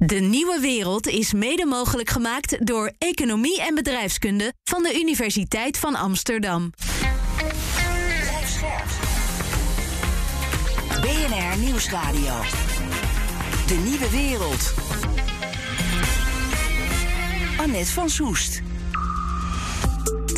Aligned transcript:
De 0.00 0.20
nieuwe 0.20 0.60
wereld 0.60 1.06
is 1.06 1.32
mede 1.32 1.66
mogelijk 1.66 2.10
gemaakt 2.10 2.66
door 2.66 2.92
Economie 2.98 3.62
en 3.62 3.74
Bedrijfskunde 3.74 4.52
van 4.64 4.82
de 4.82 5.00
Universiteit 5.00 5.78
van 5.78 5.94
Amsterdam. 5.94 6.72
BNR 11.00 11.58
Nieuwsradio. 11.58 12.40
De 13.66 13.74
nieuwe 13.74 14.10
wereld. 14.10 14.74
Annette 17.56 17.92
van 17.92 18.10
Soest. 18.10 18.62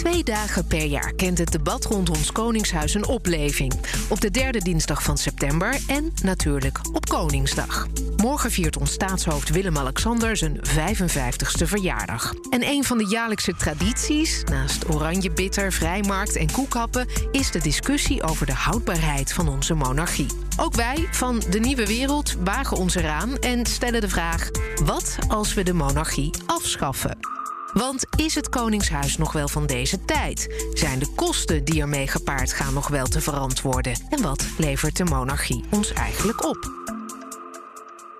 Twee 0.01 0.25
dagen 0.25 0.67
per 0.67 0.85
jaar 0.85 1.13
kent 1.15 1.39
het 1.39 1.53
debat 1.53 1.85
rond 1.85 2.11
ons 2.11 2.33
Koningshuis 2.33 2.95
een 2.95 3.07
opleving. 3.07 3.73
Op 4.09 4.21
de 4.21 4.31
derde 4.31 4.59
dinsdag 4.59 5.03
van 5.03 5.19
september 5.19 5.81
en 5.87 6.13
natuurlijk 6.23 6.81
op 6.93 7.09
Koningsdag. 7.09 7.87
Morgen 8.17 8.51
viert 8.51 8.77
ons 8.77 8.93
staatshoofd 8.93 9.51
Willem-Alexander 9.51 10.37
zijn 10.37 10.61
55ste 10.69 11.65
verjaardag. 11.65 12.35
En 12.51 12.63
een 12.63 12.85
van 12.85 12.99
de 12.99 13.07
jaarlijkse 13.07 13.55
tradities, 13.55 14.45
naast 14.45 14.89
oranje 14.89 15.31
bitter, 15.31 15.73
vrijmarkt 15.73 16.37
en 16.37 16.53
koekhappen, 16.53 17.07
is 17.31 17.51
de 17.51 17.61
discussie 17.61 18.23
over 18.23 18.47
de 18.47 18.55
houdbaarheid 18.55 19.33
van 19.33 19.49
onze 19.49 19.75
monarchie. 19.75 20.27
Ook 20.57 20.75
wij 20.75 21.09
van 21.11 21.43
de 21.51 21.59
Nieuwe 21.59 21.87
Wereld 21.87 22.37
wagen 22.45 22.77
ons 22.77 22.95
eraan 22.95 23.37
en 23.37 23.67
stellen 23.67 24.01
de 24.01 24.09
vraag: 24.09 24.51
wat 24.85 25.19
als 25.29 25.55
we 25.55 25.63
de 25.63 25.75
monarchie 25.75 26.31
afschaffen? 26.47 27.40
Want 27.73 28.05
is 28.17 28.35
het 28.35 28.49
Koningshuis 28.49 29.17
nog 29.17 29.33
wel 29.33 29.49
van 29.49 29.67
deze 29.67 30.05
tijd? 30.05 30.65
Zijn 30.73 30.99
de 30.99 31.13
kosten 31.15 31.65
die 31.65 31.81
ermee 31.81 32.07
gepaard 32.07 32.53
gaan 32.53 32.75
nog 32.75 32.89
wel 32.89 33.07
te 33.07 33.21
verantwoorden? 33.21 33.93
En 34.09 34.23
wat 34.23 34.45
levert 34.59 34.97
de 34.97 35.05
monarchie 35.05 35.65
ons 35.71 35.93
eigenlijk 35.93 36.45
op? 36.45 36.99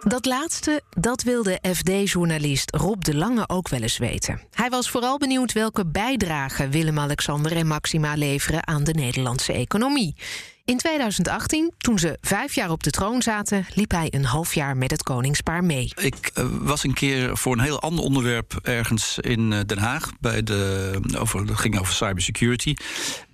Dat 0.05 0.25
laatste, 0.25 0.83
dat 0.91 1.23
wilde 1.23 1.59
FD-journalist 1.75 2.77
Rob 2.77 3.03
de 3.03 3.15
Lange 3.15 3.49
ook 3.49 3.69
wel 3.69 3.81
eens 3.81 3.99
weten. 3.99 4.41
Hij 4.51 4.69
was 4.69 4.91
vooral 4.91 5.19
benieuwd 5.19 5.53
welke 5.53 5.87
bijdrage 5.87 6.69
Willem-Alexander 6.69 7.57
en 7.57 7.67
Maxima 7.67 8.15
leveren 8.15 8.67
aan 8.67 8.85
de 8.85 8.93
Nederlandse 8.93 9.53
economie. 9.53 10.17
In 10.65 10.77
2018, 10.77 11.73
toen 11.79 11.99
ze 11.99 12.19
vijf 12.21 12.55
jaar 12.55 12.71
op 12.71 12.83
de 12.83 12.91
troon 12.91 13.23
zaten, 13.23 13.67
liep 13.75 13.91
hij 13.91 14.09
een 14.11 14.25
half 14.25 14.55
jaar 14.55 14.77
met 14.77 14.91
het 14.91 15.03
koningspaar 15.03 15.65
mee. 15.65 15.93
Ik 15.95 16.31
uh, 16.39 16.45
was 16.61 16.85
een 16.85 16.95
keer 16.95 17.37
voor 17.37 17.53
een 17.53 17.61
heel 17.61 17.81
ander 17.81 18.05
onderwerp 18.05 18.59
ergens 18.63 19.19
in 19.19 19.51
uh, 19.51 19.59
Den 19.67 19.79
Haag. 19.79 20.11
Bij 20.21 20.43
de, 20.43 21.01
over, 21.19 21.41
het 21.41 21.59
ging 21.59 21.79
over 21.79 21.95
cybersecurity. 21.95 22.75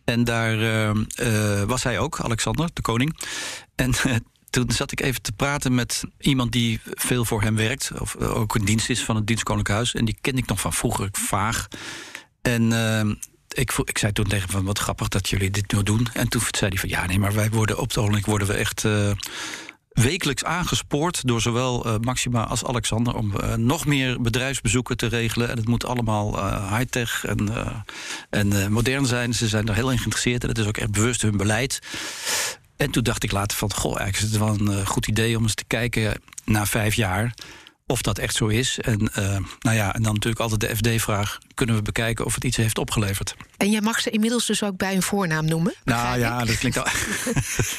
En 0.05 0.25
daar 0.25 0.57
uh, 0.59 1.63
was 1.63 1.83
hij 1.83 1.99
ook, 1.99 2.21
Alexander, 2.21 2.69
de 2.73 2.83
koning. 2.83 3.19
En 3.75 3.95
toen 4.65 4.71
zat 4.71 4.93
ik 4.93 5.01
even 5.01 5.23
te 5.23 5.33
praten 5.33 5.75
met 5.75 6.05
iemand 6.19 6.53
die 6.53 6.81
veel 6.85 7.25
voor 7.25 7.43
hem 7.43 7.57
werkt. 7.57 7.91
Of 7.99 8.17
ook 8.17 8.55
een 8.55 8.65
dienst 8.65 8.91
is 8.91 9.05
van 9.05 9.17
het 9.17 9.27
Dienstkoninklijk 9.27 9.79
Huis. 9.79 9.95
En 9.95 10.05
die 10.05 10.17
ken 10.21 10.37
ik 10.37 10.47
nog 10.47 10.61
van 10.61 10.73
vroeger, 10.73 11.09
vaag. 11.13 11.69
En 12.43 12.73
ik, 13.49 13.73
ik 13.73 13.99
zei 13.99 14.13
toen 14.13 14.25
tegen 14.25 14.43
hem 14.43 14.57
van 14.57 14.65
wat 14.65 14.79
grappig 14.79 15.09
dat 15.09 15.29
jullie 15.29 15.51
dit 15.51 15.73
nu 15.73 15.83
doen. 15.83 16.09
En 16.13 16.29
toen 16.29 16.43
zei 16.51 16.71
hij 16.71 16.79
van 16.79 16.89
ja, 16.89 17.07
nee, 17.07 17.19
maar 17.19 17.35
wij 17.35 17.51
worden 17.51 17.79
op 17.79 17.89
het 17.89 17.99
ogenblik 17.99 18.27
worden 18.27 18.49
we 18.49 18.55
echt 18.55 18.85
uh, 18.85 19.11
wekelijks 19.89 20.45
aangespoord 20.45 21.27
door 21.27 21.41
zowel 21.41 21.99
Maxima 22.01 22.47
als 22.47 22.65
Alexander 22.65 23.15
om 23.15 23.33
nog 23.57 23.87
meer 23.87 24.21
bedrijfsbezoeken 24.21 24.97
te 24.97 25.07
regelen. 25.07 25.51
En 25.51 25.57
het 25.57 25.69
moet 25.69 25.85
allemaal 25.85 26.49
high-tech 26.77 27.25
en, 28.31 28.73
modern 28.73 29.07
zijn. 29.07 29.35
Ze 29.35 29.49
zijn 29.49 29.69
er 29.69 29.75
heel 29.75 29.91
in 29.91 29.99
geïnteresseerd 29.99 30.43
en 30.43 30.49
het 30.49 30.59
is 30.59 30.67
ook 30.67 30.77
echt 30.77 30.91
bewust 30.91 31.23
hun 31.23 31.37
beleid. 31.37 31.81
En 32.77 32.91
toen 32.91 33.03
dacht 33.03 33.25
ik 33.25 33.33
later 33.33 33.57
van, 33.57 33.73
goh, 33.73 33.99
eigenlijk 33.99 34.17
is 34.17 34.39
het 34.39 34.61
wel 34.61 34.75
een 34.75 34.87
goed 34.87 35.07
idee 35.07 35.37
om 35.37 35.43
eens 35.43 35.55
te 35.55 35.65
kijken 35.65 36.21
na 36.45 36.67
vijf 36.67 36.95
jaar 36.95 37.35
of 37.87 38.03
dat 38.03 38.19
echt 38.19 38.35
zo 38.35 38.47
is. 38.47 38.79
En, 38.79 39.11
uh, 39.19 39.39
nou 39.61 39.77
ja, 39.77 39.95
en 39.95 40.03
dan 40.03 40.15
natuurlijk 40.15 40.43
altijd 40.43 40.61
de 40.61 40.77
FD-vraag: 40.77 41.39
kunnen 41.55 41.75
we 41.75 41.83
bekijken 41.83 42.25
of 42.25 42.35
het 42.35 42.45
iets 42.45 42.57
heeft 42.57 42.79
opgeleverd? 42.79 43.37
En 43.57 43.71
jij 43.71 43.81
mag 43.81 44.01
ze 44.01 44.11
inmiddels 44.11 44.47
dus 44.47 44.63
ook 44.63 44.77
bij 44.77 44.95
een 44.95 45.03
voornaam 45.03 45.45
noemen? 45.45 45.75
Nou 45.85 46.19
ja, 46.19 46.45
dat 46.45 46.59
klinkt 46.59 46.79
al. 46.79 46.87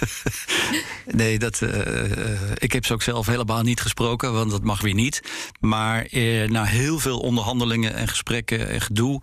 nee, 1.22 1.40
dat, 1.40 1.62
uh, 1.62 2.52
ik 2.56 2.72
heb 2.72 2.86
ze 2.86 2.94
ook 2.94 3.02
zelf 3.02 3.26
helemaal 3.26 3.62
niet 3.62 3.82
gesproken, 3.82 4.34
want 4.34 4.52
dat 4.52 4.64
mag 4.64 4.82
weer 4.82 4.94
niet. 4.94 5.22
Maar 5.60 6.08
uh, 6.12 6.50
na 6.50 6.64
heel 6.64 7.00
veel 7.00 7.20
onderhandelingen 7.20 7.94
en 7.94 8.08
gesprekken 8.08 8.70
en 8.70 8.82
gedoe 8.82 9.22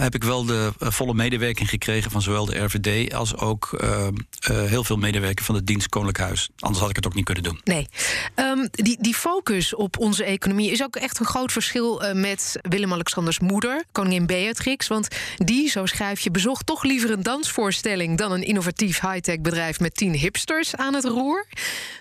heb 0.00 0.14
ik 0.14 0.24
wel 0.24 0.44
de 0.44 0.72
uh, 0.82 0.90
volle 0.90 1.14
medewerking 1.14 1.68
gekregen 1.68 2.10
van 2.10 2.22
zowel 2.22 2.44
de 2.44 2.58
RVD 2.58 3.14
als 3.14 3.36
ook 3.36 3.78
uh, 3.80 4.06
uh, 4.50 4.62
heel 4.62 4.84
veel 4.84 4.96
medewerking 4.96 5.46
van 5.46 5.54
het 5.54 5.66
dienst 5.66 5.88
Koninklijk 5.88 6.28
Huis. 6.28 6.48
Anders 6.58 6.80
had 6.80 6.90
ik 6.90 6.96
het 6.96 7.06
ook 7.06 7.14
niet 7.14 7.24
kunnen 7.24 7.42
doen. 7.42 7.60
Nee. 7.64 7.86
Um, 8.36 8.68
die, 8.70 8.96
die 9.00 9.14
focus 9.14 9.74
op 9.74 9.98
onze 9.98 10.24
economie 10.24 10.70
is 10.70 10.82
ook 10.82 10.96
echt 10.96 11.20
een 11.20 11.26
groot 11.26 11.52
verschil 11.52 12.02
met 12.14 12.58
Willem-Alexanders 12.62 13.38
moeder, 13.38 13.84
koningin 13.92 14.26
Beatrix. 14.26 14.86
Want 14.86 15.08
die, 15.36 15.68
zo 15.68 15.86
schrijf 15.86 16.20
je, 16.20 16.30
bezocht 16.30 16.66
toch 16.66 16.82
liever 16.82 17.10
een 17.10 17.22
dansvoorstelling 17.22 18.18
dan 18.18 18.32
een 18.32 18.42
innovatief 18.42 19.00
high-tech 19.00 19.40
bedrijf 19.40 19.80
met 19.80 19.94
tien 19.94 20.14
hipsters 20.14 20.76
aan 20.76 20.94
het 20.94 21.04
roer. 21.04 21.46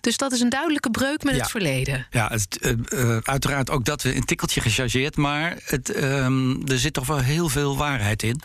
Dus 0.01 0.17
dat 0.17 0.31
is 0.31 0.39
een 0.39 0.49
duidelijke 0.49 0.91
breuk 0.91 1.23
met 1.23 1.35
ja. 1.35 1.41
het 1.41 1.51
verleden. 1.51 2.07
Ja, 2.09 2.27
het, 2.27 2.75
uiteraard 3.23 3.69
ook 3.69 3.85
dat 3.85 4.01
we 4.01 4.15
een 4.15 4.25
tikkeltje 4.25 4.61
gechargeerd, 4.61 5.15
maar 5.15 5.57
het, 5.63 6.03
um, 6.03 6.67
er 6.67 6.79
zit 6.79 6.93
toch 6.93 7.07
wel 7.07 7.19
heel 7.19 7.49
veel 7.49 7.77
waarheid 7.89 8.23
in. 8.23 8.41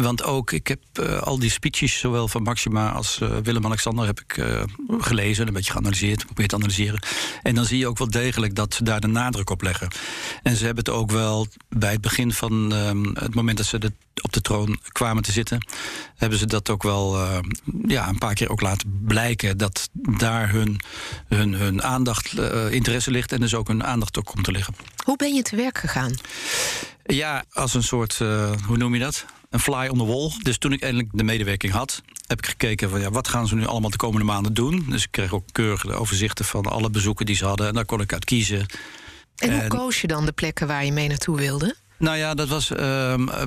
Want 0.00 0.22
ook, 0.22 0.52
ik 0.52 0.66
heb 0.66 0.80
uh, 1.00 1.22
al 1.22 1.38
die 1.38 1.50
speeches, 1.50 1.98
zowel 1.98 2.28
van 2.28 2.42
Maxima 2.42 2.92
als 2.92 3.18
uh, 3.22 3.36
Willem-Alexander, 3.42 4.06
heb 4.06 4.20
ik 4.20 4.36
uh, 4.36 4.62
gelezen, 4.98 5.46
een 5.46 5.52
beetje 5.52 5.72
geanalyseerd, 5.72 6.20
geprobeerd 6.20 6.48
te 6.48 6.54
analyseren. 6.54 7.02
En 7.42 7.54
dan 7.54 7.64
zie 7.64 7.78
je 7.78 7.86
ook 7.86 7.98
wel 7.98 8.10
degelijk 8.10 8.54
dat 8.54 8.74
ze 8.74 8.84
daar 8.84 9.00
de 9.00 9.06
nadruk 9.06 9.50
op 9.50 9.62
leggen. 9.62 9.88
En 10.42 10.56
ze 10.56 10.64
hebben 10.64 10.84
het 10.84 10.94
ook 10.94 11.10
wel 11.10 11.46
bij 11.68 11.92
het 11.92 12.00
begin 12.00 12.32
van 12.32 12.72
het 13.14 13.34
moment 13.34 13.56
dat 13.56 13.66
ze 13.66 13.78
de, 13.78 13.92
op 14.22 14.32
de 14.32 14.40
troon 14.40 14.78
kwamen 14.88 15.22
te 15.22 15.32
zitten, 15.32 15.66
hebben 16.16 16.38
ze 16.38 16.46
dat 16.46 16.70
ook 16.70 16.82
wel 16.82 17.18
ja, 17.86 18.08
een 18.08 18.18
paar 18.18 18.34
keer 18.34 18.50
ook 18.50 18.60
laten 18.60 19.00
blijken 19.04 19.58
dat 19.58 19.88
daar 19.92 20.50
hun, 20.50 20.80
hun, 21.28 21.52
hun 21.52 21.82
aandacht, 21.82 22.38
interesse 22.70 23.10
ligt 23.10 23.32
en 23.32 23.40
dus 23.40 23.54
ook 23.54 23.68
hun 23.68 23.84
aandacht 23.84 24.18
ook 24.18 24.26
komt 24.26 24.44
te 24.44 24.52
liggen. 24.52 24.74
Hoe 25.04 25.16
ben 25.16 25.34
je 25.34 25.42
te 25.42 25.56
werk 25.56 25.78
gegaan? 25.78 26.14
Ja, 27.04 27.44
als 27.52 27.74
een 27.74 27.82
soort, 27.82 28.18
hoe 28.66 28.76
noem 28.76 28.94
je 28.94 29.00
dat? 29.00 29.24
Een 29.50 29.60
fly 29.60 29.88
on 29.88 29.98
the 29.98 30.06
wall. 30.06 30.32
Dus 30.42 30.58
toen 30.58 30.72
ik 30.72 30.82
eindelijk 30.82 31.08
de 31.12 31.22
medewerking 31.22 31.72
had, 31.72 32.02
heb 32.26 32.38
ik 32.38 32.46
gekeken 32.46 32.90
van 32.90 33.00
ja, 33.00 33.10
wat 33.10 33.28
gaan 33.28 33.46
ze 33.46 33.54
nu 33.54 33.66
allemaal 33.66 33.90
de 33.90 33.96
komende 33.96 34.24
maanden 34.24 34.54
doen. 34.54 34.86
Dus 34.88 35.02
ik 35.02 35.10
kreeg 35.10 35.32
ook 35.32 35.44
keurige 35.52 35.92
overzichten 35.92 36.44
van 36.44 36.66
alle 36.66 36.90
bezoeken 36.90 37.26
die 37.26 37.36
ze 37.36 37.44
hadden. 37.44 37.66
En 37.66 37.74
daar 37.74 37.84
kon 37.84 38.00
ik 38.00 38.12
uit 38.12 38.24
kiezen. 38.24 38.66
En 39.36 39.60
hoe 39.60 39.68
koos 39.68 40.00
je 40.00 40.06
dan 40.06 40.24
de 40.24 40.32
plekken 40.32 40.66
waar 40.66 40.84
je 40.84 40.92
mee 40.92 41.08
naartoe 41.08 41.36
wilde? 41.36 41.76
Nou 41.98 42.16
ja, 42.16 42.34
dat 42.34 42.48
was 42.48 42.70
uh, 42.70 42.76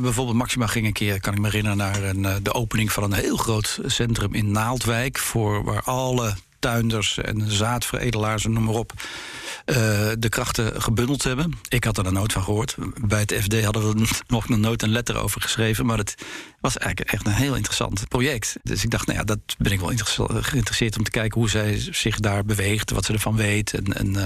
bijvoorbeeld 0.01 0.38
Maxima 0.38 0.67
ging 0.67 0.85
een 0.85 0.94
keer, 0.94 1.19
kan 1.19 1.34
ik 1.34 1.39
me 1.39 1.45
herinneren, 1.45 1.78
naar 1.78 2.03
een, 2.03 2.44
de 2.44 2.53
opening 2.53 2.91
van 2.91 3.03
een 3.03 3.13
heel 3.13 3.38
groot 3.38 3.79
centrum 3.85 4.33
in 4.33 4.51
Naaldwijk. 4.51 5.18
Voor 5.18 5.63
waar 5.63 5.81
alle 5.81 6.35
tuinders 6.62 7.18
en 7.18 7.52
zaadveredelaars 7.52 8.46
en 8.46 8.54
noem 8.54 8.64
maar 8.64 8.74
op. 8.74 8.94
Uh, 9.66 9.76
de 10.20 10.30
krachten 10.30 10.82
gebundeld 10.82 11.24
hebben. 11.24 11.54
Ik 11.68 11.84
had 11.84 11.98
er 11.98 12.04
dan 12.04 12.14
nooit 12.14 12.34
van 12.34 12.44
gehoord. 12.44 12.76
Bij 13.02 13.20
het 13.20 13.34
FD 13.42 13.64
hadden 13.64 13.98
we 13.98 14.08
nog 14.28 14.50
nooit 14.50 14.82
een 14.82 14.92
letter 14.92 15.18
over 15.18 15.42
geschreven. 15.42 15.86
Maar 15.86 15.98
het 15.98 16.16
was 16.62 16.78
eigenlijk 16.78 17.12
echt 17.12 17.26
een 17.26 17.32
heel 17.32 17.56
interessant 17.56 18.08
project. 18.08 18.56
Dus 18.64 18.84
ik 18.84 18.90
dacht, 18.90 19.06
nou 19.08 19.20
ja, 19.20 19.24
dat 19.24 19.40
ben 19.58 19.72
ik 19.72 19.80
wel 19.80 19.92
geïnteresseerd 20.42 20.98
om 20.98 21.04
te 21.04 21.12
kijken 21.12 21.40
hoe 21.40 21.50
zij 21.50 21.88
zich 21.92 22.20
daar 22.20 22.46
beweegt, 22.46 22.92
wat 22.92 23.06
ze 23.06 23.14
ervan 23.14 23.36
weet. 23.36 23.74
En, 23.74 23.94
en 23.94 24.08
uh, 24.08 24.24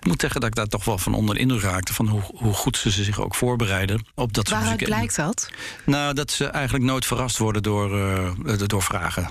ik 0.00 0.06
moet 0.06 0.20
zeggen 0.20 0.40
dat 0.40 0.48
ik 0.48 0.56
daar 0.56 0.66
toch 0.66 0.84
wel 0.84 0.98
van 0.98 1.14
onder 1.14 1.34
de 1.34 1.40
indruk 1.40 1.62
raakte 1.62 1.94
van 1.94 2.08
hoe, 2.08 2.22
hoe 2.34 2.52
goed 2.52 2.76
ze 2.76 2.90
zich 2.90 3.20
ook 3.20 3.34
voorbereiden 3.34 4.06
op 4.14 4.32
dat 4.32 4.48
soort 4.48 4.60
Waaruit 4.60 4.84
blijkt 4.84 5.16
dat? 5.16 5.50
Nou, 5.84 6.14
dat 6.14 6.30
ze 6.30 6.44
eigenlijk 6.44 6.84
nooit 6.84 7.06
verrast 7.06 7.38
worden 7.38 7.62
door, 7.62 7.98
uh, 8.44 8.58
door 8.66 8.82
vragen. 8.82 9.30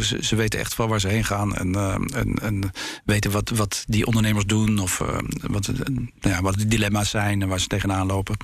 Ze, 0.00 0.18
ze, 0.20 0.36
weten 0.36 0.60
echt 0.60 0.76
wel 0.76 0.88
waar 0.88 1.00
ze 1.00 1.08
heen 1.08 1.24
gaan 1.24 1.56
en, 1.56 1.68
uh, 1.68 1.94
en, 1.94 2.34
en 2.42 2.72
weten 3.04 3.30
wat, 3.30 3.50
wat 3.50 3.84
die 3.86 4.06
ondernemers 4.06 4.46
doen 4.46 4.78
of 4.78 5.02
wat, 5.40 5.66
nou 5.66 6.08
ja, 6.20 6.42
wat 6.42 6.54
de 6.54 6.66
dilemma's 6.66 7.10
zijn 7.10 7.42
en 7.42 7.48
waar 7.48 7.60
ze 7.60 7.66
tegenaan 7.66 8.06
lopen. 8.06 8.36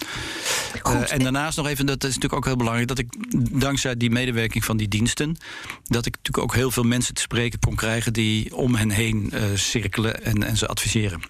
En 1.08 1.18
daarnaast 1.18 1.56
nog 1.56 1.66
even, 1.66 1.86
dat 1.86 2.04
is 2.04 2.14
natuurlijk 2.14 2.34
ook 2.34 2.44
heel 2.44 2.56
belangrijk, 2.56 2.88
dat 2.88 2.98
ik 2.98 3.08
dankzij 3.50 3.96
die 3.96 4.10
medewerking 4.10 4.64
van 4.64 4.76
die 4.76 4.88
diensten, 4.88 5.36
dat 5.84 6.06
ik 6.06 6.16
natuurlijk 6.16 6.44
ook 6.44 6.54
heel 6.54 6.70
veel 6.70 6.82
mensen 6.82 7.14
te 7.14 7.20
spreken 7.20 7.58
kon 7.58 7.74
krijgen 7.74 8.12
die 8.12 8.56
om 8.56 8.74
hen 8.74 8.90
heen 8.90 9.32
cirkelen 9.54 10.24
en, 10.24 10.42
en 10.42 10.56
ze 10.56 10.66
adviseren. 10.66 11.20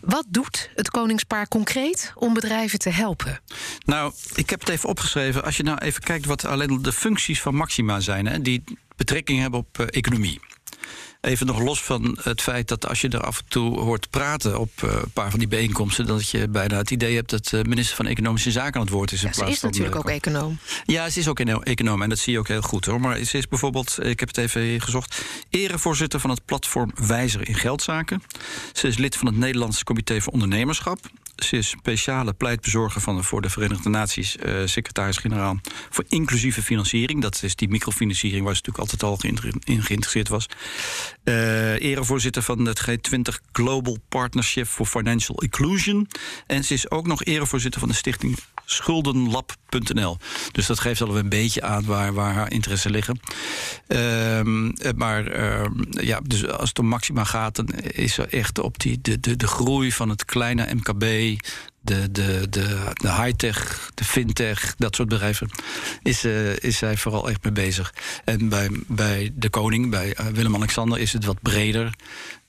Wat 0.00 0.26
doet 0.28 0.70
het 0.74 0.90
Koningspaar 0.90 1.48
concreet 1.48 2.12
om 2.14 2.34
bedrijven 2.34 2.78
te 2.78 2.90
helpen? 2.90 3.40
Nou, 3.84 4.12
ik 4.34 4.50
heb 4.50 4.60
het 4.60 4.68
even 4.68 4.88
opgeschreven. 4.88 5.44
Als 5.44 5.56
je 5.56 5.62
nou 5.62 5.78
even 5.78 6.02
kijkt 6.02 6.26
wat 6.26 6.44
alleen 6.44 6.82
de 6.82 6.92
functies 6.92 7.40
van 7.40 7.54
Maxima 7.54 8.00
zijn, 8.00 8.26
hè, 8.26 8.42
die 8.42 8.64
betrekking 8.96 9.40
hebben 9.40 9.60
op 9.60 9.78
uh, 9.78 9.86
economie. 9.90 10.40
Even 11.20 11.46
nog 11.46 11.60
los 11.60 11.82
van 11.82 12.18
het 12.22 12.42
feit 12.42 12.68
dat 12.68 12.88
als 12.88 13.00
je 13.00 13.08
er 13.08 13.20
af 13.20 13.38
en 13.38 13.44
toe 13.48 13.78
hoort 13.78 14.10
praten 14.10 14.58
op 14.58 14.70
uh, 14.84 14.90
een 14.90 15.10
paar 15.12 15.30
van 15.30 15.38
die 15.38 15.48
bijeenkomsten, 15.48 16.06
dat 16.06 16.28
je 16.28 16.48
bijna 16.48 16.76
het 16.76 16.90
idee 16.90 17.14
hebt 17.14 17.30
dat 17.30 17.46
de 17.46 17.64
minister 17.64 17.96
van 17.96 18.06
Economische 18.06 18.50
Zaken 18.50 18.74
aan 18.74 18.80
het 18.86 18.90
woord 18.90 19.12
is. 19.12 19.20
Ja, 19.20 19.32
ze 19.32 19.44
is 19.44 19.60
natuurlijk 19.60 19.96
ook 19.96 20.08
econoom. 20.08 20.58
Ja, 20.84 21.10
ze 21.10 21.18
is 21.18 21.28
ook 21.28 21.40
econoom 21.40 22.02
en 22.02 22.08
dat 22.08 22.18
zie 22.18 22.32
je 22.32 22.38
ook 22.38 22.48
heel 22.48 22.62
goed 22.62 22.84
hoor. 22.84 23.00
Maar 23.00 23.24
ze 23.24 23.38
is 23.38 23.48
bijvoorbeeld, 23.48 23.96
ik 24.00 24.20
heb 24.20 24.28
het 24.28 24.36
even 24.36 24.80
gezocht, 24.80 25.22
erevoorzitter 25.50 26.20
van 26.20 26.30
het 26.30 26.44
platform 26.44 26.92
Wijzer 26.94 27.48
in 27.48 27.54
Geldzaken. 27.54 28.22
Ze 28.72 28.86
is 28.86 28.96
lid 28.96 29.16
van 29.16 29.26
het 29.26 29.36
Nederlandse 29.36 29.84
Comité 29.84 30.20
voor 30.20 30.32
Ondernemerschap. 30.32 30.98
Ze 31.38 31.56
is 31.56 31.68
speciale 31.68 32.32
pleitbezorger 32.32 33.00
van, 33.00 33.24
voor 33.24 33.42
de 33.42 33.50
Verenigde 33.50 33.88
Naties, 33.88 34.36
uh, 34.36 34.62
secretaris-generaal 34.64 35.60
voor 35.90 36.04
inclusieve 36.08 36.62
financiering. 36.62 37.22
Dat 37.22 37.42
is 37.42 37.56
die 37.56 37.68
microfinanciering 37.68 38.44
waar 38.44 38.56
ze 38.56 38.62
natuurlijk 38.64 38.92
altijd 38.92 39.02
al 39.02 39.30
in 39.64 39.82
geïnteresseerd 39.82 40.28
was. 40.28 40.46
Uh, 41.24 41.80
erevoorzitter 41.80 42.42
van 42.42 42.66
het 42.66 42.90
G20 42.90 43.34
Global 43.52 43.98
Partnership 44.08 44.66
for 44.66 44.86
Financial 44.86 45.40
Inclusion. 45.42 46.08
En 46.46 46.64
ze 46.64 46.74
is 46.74 46.90
ook 46.90 47.06
nog 47.06 47.24
erevoorzitter 47.24 47.80
van 47.80 47.88
de 47.88 47.94
stichting 47.94 48.38
schuldenlab.nl. 48.64 50.16
Dus 50.52 50.66
dat 50.66 50.80
geeft 50.80 51.00
al 51.00 51.18
een 51.18 51.28
beetje 51.28 51.62
aan 51.62 51.84
waar, 51.84 52.12
waar 52.12 52.34
haar 52.34 52.52
interesse 52.52 52.90
liggen. 52.90 53.20
Uh, 53.88 54.40
maar 54.96 55.38
uh, 55.38 55.64
ja, 55.90 56.20
dus 56.22 56.46
als 56.46 56.68
het 56.68 56.78
om 56.78 56.86
Maxima 56.86 57.24
gaat, 57.24 57.56
dan 57.56 57.68
is 57.78 58.18
er 58.18 58.28
echt 58.32 58.58
op 58.58 58.78
die, 58.78 59.00
de, 59.00 59.20
de, 59.20 59.36
de 59.36 59.46
groei 59.46 59.92
van 59.92 60.08
het 60.08 60.24
kleine 60.24 60.74
MKB 60.74 61.27
de, 61.80 62.10
de, 62.10 62.46
de, 62.50 62.90
de 62.92 63.12
high-tech, 63.12 63.90
de 63.94 64.04
fintech, 64.04 64.74
dat 64.76 64.94
soort 64.94 65.08
bedrijven, 65.08 65.50
is, 66.02 66.24
uh, 66.24 66.56
is 66.56 66.78
zij 66.78 66.96
vooral 66.96 67.28
echt 67.28 67.42
mee 67.42 67.52
bezig. 67.52 67.94
En 68.24 68.48
bij, 68.48 68.70
bij 68.86 69.30
de 69.34 69.50
koning, 69.50 69.90
bij 69.90 70.16
uh, 70.20 70.26
Willem-Alexander, 70.26 70.98
is 70.98 71.12
het 71.12 71.24
wat 71.24 71.42
breder. 71.42 71.94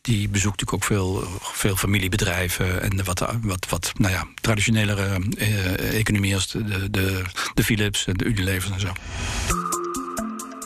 Die 0.02 0.30
bezoekt 0.30 0.60
natuurlijk 0.60 0.74
ook 0.74 0.98
veel, 0.98 1.40
veel 1.42 1.76
familiebedrijven 1.76 2.82
en 2.82 3.04
wat, 3.04 3.26
wat, 3.42 3.70
wat 3.70 3.92
nou 3.98 4.14
ja, 4.14 4.28
traditionelere 4.42 5.20
uh, 5.38 6.00
economie 6.00 6.34
als 6.34 6.48
de, 6.48 6.90
de, 6.90 7.22
de 7.54 7.64
Philips 7.64 8.06
en 8.06 8.14
de 8.14 8.26
Unilever 8.26 8.72
en 8.72 8.80
zo. 8.80 8.92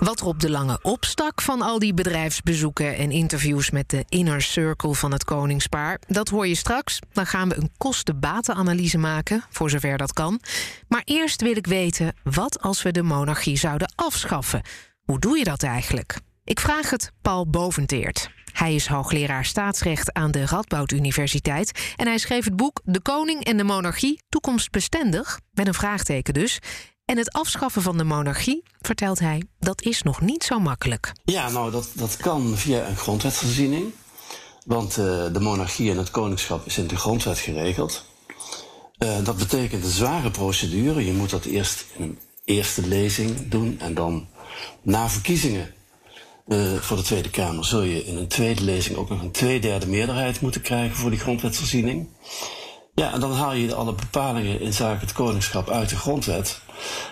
Wat 0.03 0.19
er 0.19 0.25
op 0.25 0.39
de 0.39 0.49
lange 0.49 0.79
opstak 0.81 1.41
van 1.41 1.61
al 1.61 1.79
die 1.79 1.93
bedrijfsbezoeken 1.93 2.95
en 2.95 3.11
interviews 3.11 3.69
met 3.69 3.89
de 3.89 4.05
inner 4.09 4.41
circle 4.41 4.93
van 4.93 5.11
het 5.11 5.23
koningspaar, 5.23 5.99
dat 6.07 6.29
hoor 6.29 6.47
je 6.47 6.55
straks. 6.55 6.99
Dan 7.11 7.25
gaan 7.25 7.49
we 7.49 7.55
een 7.55 7.71
kosten-batenanalyse 7.77 8.97
maken, 8.97 9.43
voor 9.49 9.69
zover 9.69 9.97
dat 9.97 10.13
kan. 10.13 10.39
Maar 10.87 11.01
eerst 11.05 11.41
wil 11.41 11.55
ik 11.55 11.67
weten, 11.67 12.15
wat 12.23 12.61
als 12.61 12.81
we 12.81 12.91
de 12.91 13.03
monarchie 13.03 13.57
zouden 13.57 13.93
afschaffen? 13.95 14.61
Hoe 15.03 15.19
doe 15.19 15.37
je 15.37 15.43
dat 15.43 15.63
eigenlijk? 15.63 16.19
Ik 16.43 16.59
vraag 16.59 16.89
het 16.89 17.11
Paul 17.21 17.49
Boventeert. 17.49 18.29
Hij 18.53 18.75
is 18.75 18.87
hoogleraar 18.87 19.45
staatsrecht 19.45 20.13
aan 20.13 20.31
de 20.31 20.45
Radboud 20.45 20.91
Universiteit 20.91 21.93
en 21.95 22.07
hij 22.07 22.17
schreef 22.17 22.45
het 22.45 22.55
boek 22.55 22.81
De 22.83 23.01
Koning 23.01 23.43
en 23.43 23.57
de 23.57 23.63
Monarchie 23.63 24.23
toekomstbestendig, 24.29 25.39
met 25.53 25.67
een 25.67 25.73
vraagteken 25.73 26.33
dus. 26.33 26.59
En 27.05 27.17
het 27.17 27.31
afschaffen 27.31 27.81
van 27.81 27.97
de 27.97 28.03
monarchie, 28.03 28.63
vertelt 28.81 29.19
hij, 29.19 29.43
dat 29.59 29.81
is 29.81 30.01
nog 30.01 30.21
niet 30.21 30.43
zo 30.43 30.59
makkelijk. 30.59 31.11
Ja, 31.25 31.49
nou, 31.49 31.71
dat, 31.71 31.89
dat 31.93 32.17
kan 32.17 32.57
via 32.57 32.87
een 32.87 32.97
grondwetsvoorziening. 32.97 33.93
Want 34.65 34.97
uh, 34.97 35.05
de 35.33 35.39
monarchie 35.39 35.91
en 35.91 35.97
het 35.97 36.11
koningschap 36.11 36.65
is 36.65 36.77
in 36.77 36.87
de 36.87 36.95
grondwet 36.95 37.39
geregeld. 37.39 38.05
Uh, 38.99 39.23
dat 39.23 39.37
betekent 39.37 39.83
een 39.83 39.89
zware 39.89 40.31
procedure. 40.31 41.05
Je 41.05 41.13
moet 41.13 41.29
dat 41.29 41.45
eerst 41.45 41.85
in 41.97 42.03
een 42.03 42.19
eerste 42.45 42.87
lezing 42.87 43.49
doen 43.49 43.79
en 43.79 43.93
dan 43.93 44.27
na 44.81 45.09
verkiezingen 45.09 45.73
uh, 46.47 46.73
voor 46.73 46.97
de 46.97 47.03
Tweede 47.03 47.29
Kamer 47.29 47.65
zul 47.65 47.81
je 47.81 48.05
in 48.05 48.17
een 48.17 48.27
tweede 48.27 48.63
lezing 48.63 48.97
ook 48.97 49.09
nog 49.09 49.21
een 49.21 49.31
tweederde 49.31 49.87
meerderheid 49.87 50.41
moeten 50.41 50.61
krijgen 50.61 50.95
voor 50.95 51.09
die 51.09 51.19
grondwetsvoorziening. 51.19 52.07
Ja, 52.95 53.13
en 53.13 53.19
dan 53.19 53.31
haal 53.31 53.53
je 53.53 53.75
alle 53.75 53.93
bepalingen 53.93 54.59
in 54.59 54.73
zaken 54.73 54.99
het 54.99 55.11
koningschap 55.11 55.69
uit 55.69 55.89
de 55.89 55.95
grondwet. 55.95 56.61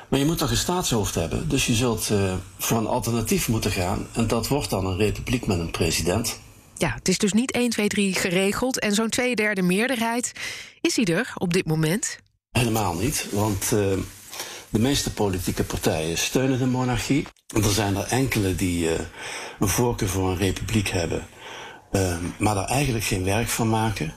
Maar 0.10 0.20
je 0.20 0.26
moet 0.26 0.38
toch 0.38 0.50
een 0.50 0.58
staatshoofd 0.58 1.16
hebben. 1.16 1.50
Dus 1.50 1.66
je 1.66 1.74
zult 1.74 2.10
uh, 2.12 2.34
voor 2.58 2.78
een 2.78 2.88
alternatief 2.88 3.48
moeten 3.48 3.72
gaan. 3.72 4.08
En 4.14 4.28
dat 4.28 4.48
wordt 4.48 4.70
dan 4.70 4.86
een 4.86 4.98
republiek 4.98 5.46
met 5.46 5.60
een 5.60 5.72
president. 5.72 6.40
Ja, 6.76 6.94
het 6.94 7.08
is 7.08 7.18
dus 7.18 7.34
niet 7.34 7.52
1, 7.52 7.70
2, 7.70 7.88
3 7.88 8.14
geregeld. 8.14 8.80
En 8.80 8.94
zo'n 8.94 9.10
tweederde 9.10 9.62
meerderheid, 9.62 10.32
is 10.82 10.96
hij 10.96 11.06
er 11.06 11.34
op 11.36 11.54
dit 11.54 11.66
moment? 11.66 12.18
Helemaal 12.52 12.94
niet, 12.94 13.28
want 13.32 13.64
uh, 13.64 13.98
de 14.70 14.80
meeste 14.80 15.14
politieke 15.14 15.64
partijen 15.64 16.18
steunen 16.18 16.60
de 16.60 16.66
monarchie. 16.66 17.28
Er 17.48 17.64
zijn 17.64 17.96
er 17.96 18.08
enkele 18.08 18.56
die 18.56 18.86
uh, 18.86 19.00
een 19.60 19.68
voorkeur 19.68 20.08
voor 20.08 20.30
een 20.30 20.38
republiek 20.38 20.90
hebben, 20.90 21.28
uh, 21.92 22.18
maar 22.38 22.56
daar 22.56 22.68
eigenlijk 22.68 23.06
geen 23.06 23.24
werk 23.24 23.48
van 23.48 23.70
maken. 23.70 24.14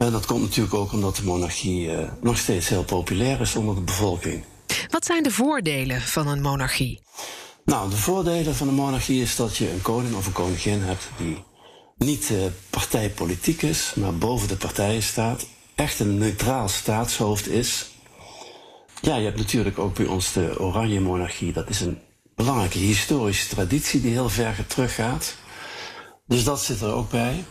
En 0.00 0.12
dat 0.12 0.26
komt 0.26 0.40
natuurlijk 0.40 0.74
ook 0.74 0.92
omdat 0.92 1.16
de 1.16 1.24
monarchie 1.24 1.86
uh, 1.86 1.98
nog 2.20 2.38
steeds 2.38 2.68
heel 2.68 2.84
populair 2.84 3.40
is 3.40 3.56
onder 3.56 3.74
de 3.74 3.80
bevolking. 3.80 4.44
Wat 4.90 5.04
zijn 5.04 5.22
de 5.22 5.30
voordelen 5.30 6.00
van 6.00 6.28
een 6.28 6.40
monarchie? 6.40 7.00
Nou, 7.64 7.90
de 7.90 7.96
voordelen 7.96 8.54
van 8.54 8.68
een 8.68 8.74
monarchie 8.74 9.22
is 9.22 9.36
dat 9.36 9.56
je 9.56 9.70
een 9.70 9.82
koning 9.82 10.14
of 10.14 10.26
een 10.26 10.32
koningin 10.32 10.80
hebt 10.82 11.08
die 11.16 11.44
niet 11.96 12.28
uh, 12.30 12.38
partijpolitiek 12.70 13.62
is, 13.62 13.92
maar 13.94 14.14
boven 14.14 14.48
de 14.48 14.56
partijen 14.56 15.02
staat. 15.02 15.46
Echt 15.74 16.00
een 16.00 16.18
neutraal 16.18 16.68
staatshoofd 16.68 17.48
is. 17.48 17.90
Ja, 19.00 19.16
je 19.16 19.24
hebt 19.24 19.38
natuurlijk 19.38 19.78
ook 19.78 19.94
bij 19.94 20.06
ons 20.06 20.32
de 20.32 20.54
Oranje 20.58 21.00
Monarchie. 21.00 21.52
Dat 21.52 21.68
is 21.68 21.80
een 21.80 21.98
belangrijke 22.34 22.78
historische 22.78 23.48
traditie 23.48 24.00
die 24.00 24.12
heel 24.12 24.28
ver 24.28 24.66
teruggaat. 24.66 25.34
Dus 26.26 26.44
dat 26.44 26.62
zit 26.62 26.80
er 26.80 26.92
ook 26.92 27.10
bij. 27.10 27.44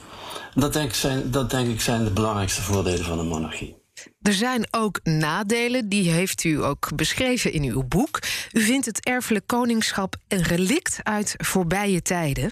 Dat 0.56 0.74
denk, 0.74 0.90
ik 0.90 0.96
zijn, 0.96 1.32
dat 1.32 1.50
denk 1.50 1.70
ik 1.70 1.82
zijn 1.82 2.04
de 2.04 2.12
belangrijkste 2.12 2.62
voordelen 2.62 3.06
van 3.06 3.20
een 3.20 3.28
monarchie. 3.28 3.78
Er 4.22 4.34
zijn 4.34 4.68
ook 4.72 5.00
nadelen, 5.04 5.90
die 5.90 6.12
heeft 6.12 6.44
u 6.44 6.64
ook 6.64 6.96
beschreven 6.96 7.54
in 7.54 7.64
uw 7.64 7.84
boek. 7.84 8.20
U 8.52 8.62
vindt 8.62 8.86
het 8.86 9.06
erfelijk 9.06 9.48
koningschap 9.48 10.16
een 10.28 10.44
relict 10.44 11.00
uit 11.04 11.36
voorbije 11.38 12.02
tijden. 12.02 12.52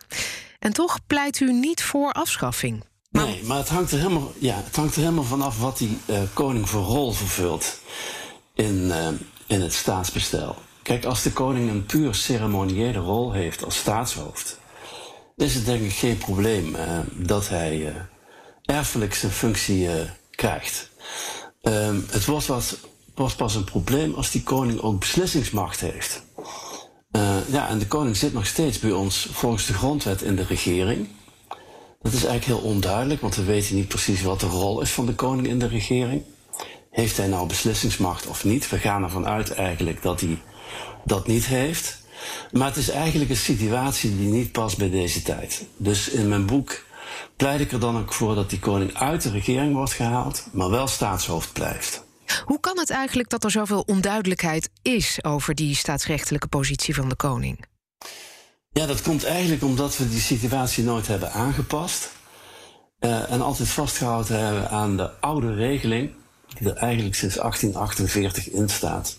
En 0.59 0.73
toch 0.73 0.99
pleit 1.07 1.39
u 1.39 1.53
niet 1.53 1.83
voor 1.83 2.11
afschaffing. 2.11 2.83
Maar... 3.09 3.25
Nee, 3.25 3.43
maar 3.43 3.57
het 3.57 3.69
hangt 3.69 3.91
er 3.91 3.97
helemaal, 3.97 4.33
ja, 4.39 4.55
het 4.55 4.75
hangt 4.75 4.95
er 4.95 5.01
helemaal 5.01 5.23
vanaf 5.23 5.59
wat 5.59 5.77
die 5.77 5.97
uh, 6.05 6.19
koning 6.33 6.69
voor 6.69 6.83
rol 6.83 7.11
vervult 7.11 7.79
in, 8.53 8.75
uh, 8.85 9.07
in 9.47 9.61
het 9.61 9.73
staatsbestel. 9.73 10.55
Kijk, 10.81 11.05
als 11.05 11.23
de 11.23 11.31
koning 11.31 11.69
een 11.69 11.85
puur 11.85 12.15
ceremoniële 12.15 12.99
rol 12.99 13.31
heeft 13.31 13.63
als 13.63 13.77
staatshoofd, 13.77 14.59
is 15.37 15.55
het 15.55 15.65
denk 15.65 15.81
ik 15.81 15.93
geen 15.93 16.17
probleem 16.17 16.75
uh, 16.75 16.99
dat 17.13 17.49
hij 17.49 17.77
uh, 17.77 17.95
erfelijk 18.65 19.13
zijn 19.13 19.31
functie 19.31 19.83
uh, 19.83 19.93
krijgt. 20.31 20.89
Ehm, 21.61 21.99
het 22.09 22.25
wordt, 22.25 22.45
wat, 22.45 22.77
wordt 23.15 23.35
pas 23.35 23.55
een 23.55 23.63
probleem 23.63 24.13
als 24.13 24.31
die 24.31 24.43
koning 24.43 24.81
ook 24.81 24.99
beslissingsmacht 24.99 25.79
heeft. 25.79 26.23
ja, 27.51 27.67
en 27.67 27.77
de 27.77 27.87
koning 27.87 28.17
zit 28.17 28.33
nog 28.33 28.45
steeds 28.45 28.79
bij 28.79 28.91
ons 28.91 29.27
volgens 29.31 29.65
de 29.65 29.73
grondwet 29.73 30.21
in 30.21 30.35
de 30.35 30.43
regering. 30.43 31.07
Dat 32.01 32.13
is 32.13 32.25
eigenlijk 32.25 32.61
heel 32.61 32.71
onduidelijk, 32.71 33.21
want 33.21 33.35
we 33.35 33.43
weten 33.43 33.75
niet 33.75 33.87
precies 33.87 34.21
wat 34.21 34.39
de 34.39 34.45
rol 34.45 34.81
is 34.81 34.91
van 34.91 35.05
de 35.05 35.15
koning 35.15 35.47
in 35.47 35.59
de 35.59 35.67
regering. 35.67 36.23
Heeft 36.91 37.17
hij 37.17 37.27
nou 37.27 37.47
beslissingsmacht 37.47 38.27
of 38.27 38.43
niet? 38.43 38.69
We 38.69 38.77
gaan 38.77 39.03
ervan 39.03 39.27
uit 39.27 39.53
eigenlijk 39.53 40.01
dat 40.01 40.21
hij 40.21 40.41
dat 41.05 41.27
niet 41.27 41.45
heeft. 41.45 42.05
Maar 42.51 42.67
het 42.67 42.77
is 42.77 42.89
eigenlijk 42.89 43.29
een 43.29 43.35
situatie 43.35 44.17
die 44.17 44.27
niet 44.27 44.51
past 44.51 44.77
bij 44.77 44.89
deze 44.89 45.21
tijd. 45.21 45.65
Dus 45.77 46.09
in 46.09 46.27
mijn 46.27 46.45
boek 46.45 46.85
pleit 47.35 47.59
ik 47.59 47.71
er 47.71 47.79
dan 47.79 47.97
ook 47.97 48.13
voor 48.13 48.35
dat 48.35 48.49
die 48.49 48.59
koning 48.59 48.93
uit 48.93 49.21
de 49.21 49.31
regering 49.31 49.73
wordt 49.73 49.93
gehaald, 49.93 50.47
maar 50.51 50.69
wel 50.69 50.87
staatshoofd 50.87 51.53
blijft. 51.53 52.05
Hoe 52.45 52.59
kan 52.59 52.79
het 52.79 52.89
eigenlijk 52.89 53.29
dat 53.29 53.43
er 53.43 53.51
zoveel 53.51 53.83
onduidelijkheid 53.85 54.69
is 54.81 55.23
over 55.23 55.55
die 55.55 55.75
staatsrechtelijke 55.75 56.47
positie 56.47 56.95
van 56.95 57.09
de 57.09 57.15
koning? 57.15 57.65
Ja, 58.71 58.85
dat 58.85 59.01
komt 59.01 59.23
eigenlijk 59.23 59.63
omdat 59.63 59.97
we 59.97 60.09
die 60.09 60.19
situatie 60.19 60.83
nooit 60.83 61.07
hebben 61.07 61.31
aangepast. 61.31 62.09
Uh, 62.99 63.31
en 63.31 63.41
altijd 63.41 63.69
vastgehouden 63.69 64.39
hebben 64.45 64.69
aan 64.69 64.97
de 64.97 65.19
oude 65.19 65.53
regeling, 65.53 66.13
die 66.57 66.69
er 66.69 66.75
eigenlijk 66.75 67.15
sinds 67.15 67.35
1848 67.35 68.49
in 68.49 68.69
staat. 68.69 69.17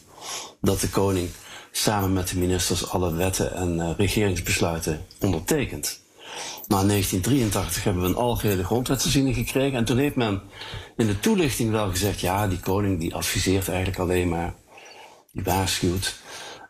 Dat 0.60 0.80
de 0.80 0.88
koning 0.88 1.30
samen 1.70 2.12
met 2.12 2.28
de 2.28 2.38
ministers 2.38 2.90
alle 2.90 3.14
wetten 3.14 3.54
en 3.54 3.76
uh, 3.76 3.90
regeringsbesluiten 3.96 5.06
ondertekend. 5.20 6.00
Na 6.66 6.84
1983 6.84 7.84
hebben 7.84 8.02
we 8.02 8.08
een 8.08 8.14
algehele 8.14 8.64
grondwetsvoorziening 8.64 9.34
gekregen. 9.36 9.78
En 9.78 9.84
toen 9.84 9.98
heeft 9.98 10.16
men 10.16 10.42
in 10.96 11.06
de 11.06 11.20
toelichting 11.20 11.70
wel 11.70 11.90
gezegd: 11.90 12.20
ja, 12.20 12.48
die 12.48 12.60
koning 12.60 13.00
die 13.00 13.14
adviseert 13.14 13.68
eigenlijk 13.68 13.98
alleen 13.98 14.28
maar, 14.28 14.54
die 15.32 15.44
waarschuwt. 15.44 16.16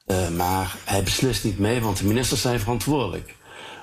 Uh, 0.07 0.29
maar 0.29 0.77
hij 0.85 1.03
beslist 1.03 1.45
niet 1.45 1.59
mee, 1.59 1.81
want 1.81 1.99
de 1.99 2.05
ministers 2.05 2.41
zijn 2.41 2.61
verantwoordelijk. 2.61 3.37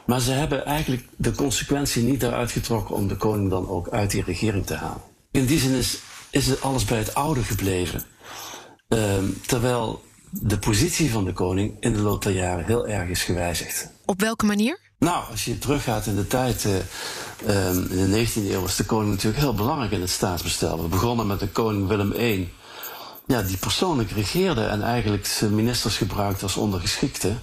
Maar 0.05 0.19
ze 0.19 0.31
hebben 0.31 0.65
eigenlijk 0.65 1.07
de 1.15 1.31
consequentie 1.31 2.03
niet 2.03 2.23
eruit 2.23 2.51
getrokken 2.51 2.95
om 2.95 3.07
de 3.07 3.15
koning 3.15 3.49
dan 3.49 3.69
ook 3.69 3.89
uit 3.89 4.11
die 4.11 4.23
regering 4.23 4.65
te 4.65 4.73
halen. 4.73 5.01
In 5.31 5.45
die 5.45 5.59
zin 5.59 5.73
is, 5.73 5.99
is 6.29 6.61
alles 6.61 6.85
bij 6.85 6.97
het 6.97 7.15
oude 7.15 7.43
gebleven. 7.43 8.03
Uh, 8.89 8.99
terwijl 9.45 10.01
de 10.41 10.57
positie 10.57 11.11
van 11.11 11.25
de 11.25 11.33
koning 11.33 11.77
in 11.79 11.93
de 11.93 11.99
loop 11.99 12.23
der 12.23 12.33
jaren 12.33 12.65
heel 12.65 12.87
erg 12.87 13.09
is 13.09 13.23
gewijzigd. 13.23 13.89
Op 14.05 14.19
welke 14.19 14.45
manier? 14.45 14.79
Nou, 14.99 15.23
als 15.31 15.45
je 15.45 15.57
teruggaat 15.57 16.05
in 16.05 16.15
de 16.15 16.27
tijd, 16.27 16.65
uh, 16.65 17.67
um, 17.67 17.87
in 17.89 18.11
de 18.11 18.27
19e 18.27 18.51
eeuw 18.51 18.61
was 18.61 18.75
de 18.75 18.85
koning 18.85 19.11
natuurlijk 19.11 19.43
heel 19.43 19.53
belangrijk 19.53 19.91
in 19.91 20.01
het 20.01 20.09
staatsbestel. 20.09 20.81
We 20.81 20.87
begonnen 20.87 21.27
met 21.27 21.39
de 21.39 21.47
koning 21.47 21.87
Willem 21.87 22.11
I, 22.11 22.53
ja, 23.27 23.41
die 23.41 23.57
persoonlijk 23.57 24.11
regeerde 24.11 24.65
en 24.65 24.81
eigenlijk 24.81 25.25
zijn 25.25 25.55
ministers 25.55 25.97
gebruikte 25.97 26.43
als 26.43 26.57
ondergeschikte. 26.57 27.33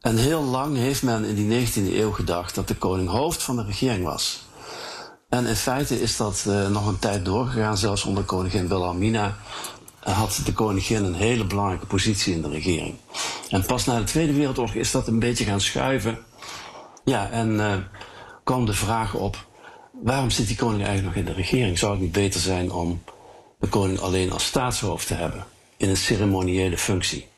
En 0.00 0.16
heel 0.16 0.42
lang 0.42 0.76
heeft 0.76 1.02
men 1.02 1.24
in 1.24 1.34
die 1.34 1.66
19e 1.66 1.94
eeuw 1.94 2.12
gedacht 2.12 2.54
dat 2.54 2.68
de 2.68 2.76
koning 2.76 3.08
hoofd 3.08 3.42
van 3.42 3.56
de 3.56 3.64
regering 3.64 4.04
was. 4.04 4.42
En 5.28 5.46
in 5.46 5.56
feite 5.56 6.02
is 6.02 6.16
dat 6.16 6.44
uh, 6.48 6.68
nog 6.68 6.86
een 6.86 6.98
tijd 6.98 7.24
doorgegaan, 7.24 7.78
zelfs 7.78 8.04
onder 8.04 8.24
koningin 8.24 8.68
Wilhelmina 8.68 9.36
had 10.00 10.40
de 10.44 10.52
koningin 10.52 11.04
een 11.04 11.14
hele 11.14 11.44
belangrijke 11.44 11.86
positie 11.86 12.34
in 12.34 12.42
de 12.42 12.48
regering. 12.48 12.94
En 13.48 13.66
pas 13.66 13.84
na 13.84 13.98
de 13.98 14.04
Tweede 14.04 14.32
Wereldoorlog 14.32 14.74
is 14.74 14.90
dat 14.90 15.06
een 15.06 15.18
beetje 15.18 15.44
gaan 15.44 15.60
schuiven. 15.60 16.18
Ja, 17.04 17.30
en 17.30 17.52
uh, 17.52 17.76
kwam 18.44 18.66
de 18.66 18.72
vraag 18.72 19.14
op: 19.14 19.46
waarom 19.92 20.30
zit 20.30 20.46
die 20.46 20.56
koning 20.56 20.84
eigenlijk 20.84 21.16
nog 21.16 21.24
in 21.26 21.32
de 21.34 21.40
regering? 21.40 21.78
Zou 21.78 21.92
het 21.92 22.00
niet 22.00 22.12
beter 22.12 22.40
zijn 22.40 22.70
om 22.70 23.02
de 23.58 23.68
koning 23.68 23.98
alleen 23.98 24.32
als 24.32 24.44
staatshoofd 24.44 25.06
te 25.06 25.14
hebben, 25.14 25.44
in 25.76 25.88
een 25.88 25.96
ceremoniële 25.96 26.78
functie? 26.78 27.28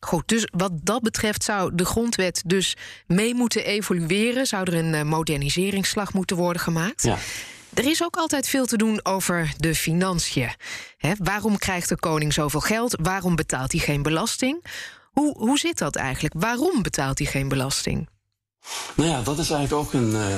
Goed, 0.00 0.28
dus 0.28 0.48
wat 0.52 0.72
dat 0.82 1.02
betreft 1.02 1.44
zou 1.44 1.74
de 1.74 1.84
grondwet 1.84 2.42
dus 2.46 2.76
mee 3.06 3.34
moeten 3.34 3.64
evolueren. 3.64 4.46
Zou 4.46 4.64
er 4.64 4.74
een 4.74 5.06
moderniseringsslag 5.06 6.12
moeten 6.12 6.36
worden 6.36 6.62
gemaakt? 6.62 7.02
Ja. 7.02 7.18
Er 7.74 7.86
is 7.86 8.04
ook 8.04 8.16
altijd 8.16 8.48
veel 8.48 8.66
te 8.66 8.76
doen 8.76 9.00
over 9.02 9.54
de 9.56 9.74
financiën. 9.74 10.50
waarom 11.18 11.58
krijgt 11.58 11.88
de 11.88 11.96
koning 11.96 12.32
zoveel 12.32 12.60
geld? 12.60 12.96
Waarom 13.02 13.36
betaalt 13.36 13.72
hij 13.72 13.80
geen 13.80 14.02
belasting? 14.02 14.64
Hoe, 15.10 15.38
hoe 15.38 15.58
zit 15.58 15.78
dat 15.78 15.96
eigenlijk? 15.96 16.34
Waarom 16.38 16.82
betaalt 16.82 17.18
hij 17.18 17.26
geen 17.26 17.48
belasting? 17.48 18.08
Nou 18.94 19.08
ja, 19.08 19.22
dat 19.22 19.38
is 19.38 19.50
eigenlijk 19.50 19.86
ook 19.86 19.92
een 19.92 20.10
uh, 20.10 20.34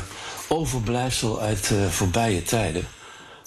overblijfsel 0.49 1.41
uit 1.41 1.71
uh, 1.73 1.87
voorbije 1.87 2.43
tijden. 2.43 2.85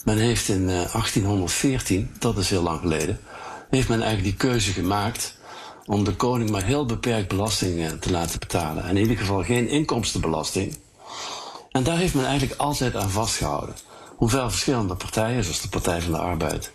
Men 0.04 0.18
heeft 0.18 0.48
in 0.48 0.62
uh, 0.62 0.68
1814, 0.68 2.12
dat 2.20 2.38
is 2.38 2.50
heel 2.50 2.64
lang 2.64 2.80
geleden, 2.80 3.20
heeft 3.70 3.90
men 3.90 4.02
eigenlijk 4.02 4.40
die 4.40 4.50
keuze 4.50 4.72
gemaakt 4.72 5.38
om 5.86 6.04
de 6.04 6.16
koning 6.16 6.50
maar 6.50 6.64
heel 6.64 6.86
beperkt 6.86 7.28
belasting 7.28 8.00
te 8.00 8.12
laten 8.12 8.40
betalen. 8.40 8.84
En 8.84 8.96
in 8.96 9.02
ieder 9.02 9.18
geval 9.18 9.44
geen 9.44 9.68
inkomstenbelasting. 9.68 10.78
En 11.76 11.84
daar 11.84 11.98
heeft 11.98 12.14
men 12.14 12.26
eigenlijk 12.26 12.60
altijd 12.60 12.96
aan 12.96 13.10
vastgehouden. 13.10 13.76
Hoewel 14.16 14.50
verschillende 14.50 14.96
partijen, 14.96 15.44
zoals 15.44 15.62
de 15.62 15.70
Partij 15.70 16.02
van 16.02 16.12
de 16.12 16.18
Arbeid, 16.18 16.72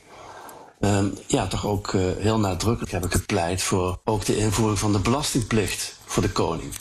um, 0.80 1.14
ja, 1.26 1.46
toch 1.46 1.66
ook 1.66 1.92
uh, 1.92 2.02
heel 2.18 2.38
nadrukkelijk 2.38 2.92
hebben 2.92 3.10
gepleit 3.10 3.62
voor 3.62 4.00
ook 4.04 4.24
de 4.24 4.36
invoering 4.36 4.78
van 4.78 4.92
de 4.92 4.98
belastingplicht 4.98 5.98
voor 6.04 6.22
de 6.22 6.30
koning. 6.30 6.74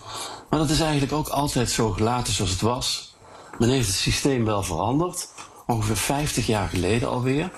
Maar 0.49 0.59
dat 0.59 0.69
is 0.69 0.79
eigenlijk 0.79 1.11
ook 1.11 1.27
altijd 1.27 1.69
zo 1.69 1.89
gelaten 1.91 2.33
zoals 2.33 2.51
het 2.51 2.61
was. 2.61 3.15
Men 3.57 3.69
heeft 3.69 3.87
het 3.87 3.95
systeem 3.95 4.45
wel 4.45 4.63
veranderd, 4.63 5.27
ongeveer 5.67 5.97
50 5.97 6.47
jaar 6.47 6.69
geleden 6.69 7.09
alweer. 7.09 7.51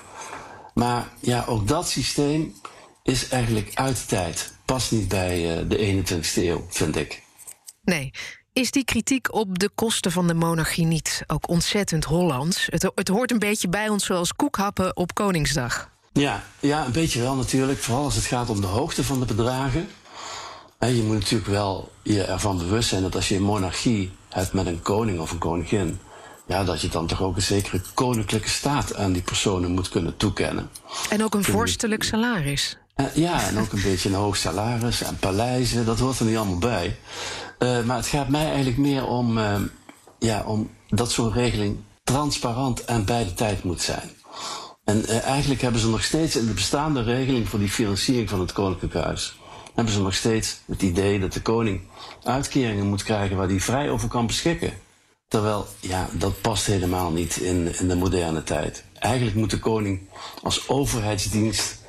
Maar 0.73 1.07
ja, 1.19 1.45
ook 1.47 1.67
dat 1.67 1.89
systeem 1.89 2.55
is 3.03 3.27
eigenlijk 3.27 3.71
uit 3.73 3.97
de 3.97 4.05
tijd. 4.05 4.53
Past 4.65 4.91
niet 4.91 5.07
bij 5.07 5.61
uh, 5.61 5.69
de 5.69 6.03
21ste 6.03 6.43
eeuw, 6.43 6.65
vind 6.69 6.95
ik. 6.95 7.23
Nee. 7.83 8.11
Is 8.53 8.71
die 8.71 8.83
kritiek 8.83 9.33
op 9.33 9.59
de 9.59 9.69
kosten 9.75 10.11
van 10.11 10.27
de 10.27 10.33
monarchie 10.33 10.85
niet 10.85 11.23
ook 11.27 11.49
ontzettend 11.49 12.03
Hollands? 12.03 12.67
Het, 12.69 12.91
het 12.95 13.07
hoort 13.07 13.31
een 13.31 13.39
beetje 13.39 13.69
bij 13.69 13.89
ons 13.89 14.05
zoals 14.05 14.33
koekhappen 14.33 14.97
op 14.97 15.13
Koningsdag. 15.13 15.89
Ja, 16.13 16.43
ja, 16.59 16.85
een 16.85 16.91
beetje 16.91 17.21
wel 17.21 17.35
natuurlijk. 17.35 17.79
Vooral 17.79 18.03
als 18.03 18.15
het 18.15 18.25
gaat 18.25 18.49
om 18.49 18.61
de 18.61 18.67
hoogte 18.67 19.03
van 19.03 19.19
de 19.19 19.25
bedragen. 19.25 19.89
En 20.77 20.95
je 20.95 21.03
moet 21.03 21.19
natuurlijk 21.19 21.49
wel 21.49 21.91
je 22.03 22.23
ervan 22.23 22.57
bewust 22.57 22.89
zijn 22.89 23.01
dat 23.01 23.15
als 23.15 23.29
je 23.29 23.35
een 23.35 23.41
monarchie 23.41 24.11
hebt 24.29 24.53
met 24.53 24.65
een 24.65 24.81
koning 24.81 25.19
of 25.19 25.31
een 25.31 25.37
koningin, 25.37 25.99
ja, 26.45 26.63
dat 26.63 26.81
je 26.81 26.87
dan 26.87 27.07
toch 27.07 27.21
ook 27.21 27.35
een 27.35 27.41
zekere 27.41 27.81
koninklijke 27.93 28.49
staat 28.49 28.95
aan 28.95 29.11
die 29.11 29.21
personen 29.21 29.71
moet 29.71 29.89
kunnen 29.89 30.17
toekennen. 30.17 30.69
En 31.09 31.23
ook 31.23 31.33
een 31.33 31.43
vorstelijk 31.43 32.03
salaris. 32.03 32.77
Ja, 33.13 33.47
en 33.47 33.59
ook 33.59 33.71
een 33.71 33.81
beetje 33.81 34.09
een 34.09 34.15
hoog 34.15 34.37
salaris 34.37 35.03
en 35.03 35.17
paleizen, 35.17 35.85
dat 35.85 35.99
hoort 35.99 36.19
er 36.19 36.25
niet 36.25 36.37
allemaal 36.37 36.57
bij. 36.57 36.97
Uh, 37.63 37.83
maar 37.83 37.97
het 37.97 38.07
gaat 38.07 38.29
mij 38.29 38.45
eigenlijk 38.45 38.77
meer 38.77 39.07
om, 39.07 39.37
uh, 39.37 39.55
ja, 40.19 40.43
om 40.45 40.69
dat 40.87 41.11
zo'n 41.11 41.33
regeling 41.33 41.77
transparant 42.03 42.85
en 42.85 43.05
bij 43.05 43.23
de 43.23 43.33
tijd 43.33 43.63
moet 43.63 43.81
zijn. 43.81 44.09
En 44.83 44.97
uh, 44.97 45.23
eigenlijk 45.23 45.61
hebben 45.61 45.81
ze 45.81 45.89
nog 45.89 46.03
steeds 46.03 46.35
in 46.35 46.45
de 46.45 46.53
bestaande 46.53 47.03
regeling 47.03 47.49
voor 47.49 47.59
die 47.59 47.69
financiering 47.69 48.29
van 48.29 48.39
het 48.39 48.51
Koninklijk 48.51 48.93
Huis, 48.93 49.39
hebben 49.75 49.93
ze 49.93 50.01
nog 50.01 50.13
steeds 50.13 50.59
het 50.65 50.81
idee 50.81 51.19
dat 51.19 51.33
de 51.33 51.41
koning 51.41 51.81
uitkeringen 52.23 52.87
moet 52.87 53.03
krijgen 53.03 53.37
waar 53.37 53.47
hij 53.47 53.59
vrij 53.59 53.89
over 53.89 54.07
kan 54.07 54.27
beschikken. 54.27 54.73
Terwijl, 55.27 55.67
ja, 55.79 56.09
dat 56.13 56.41
past 56.41 56.65
helemaal 56.65 57.11
niet 57.11 57.37
in, 57.37 57.79
in 57.79 57.87
de 57.87 57.95
moderne 57.95 58.43
tijd. 58.43 58.83
Eigenlijk 58.99 59.35
moet 59.35 59.49
de 59.49 59.59
koning 59.59 59.99
als 60.43 60.69
overheidsdienst 60.69 61.79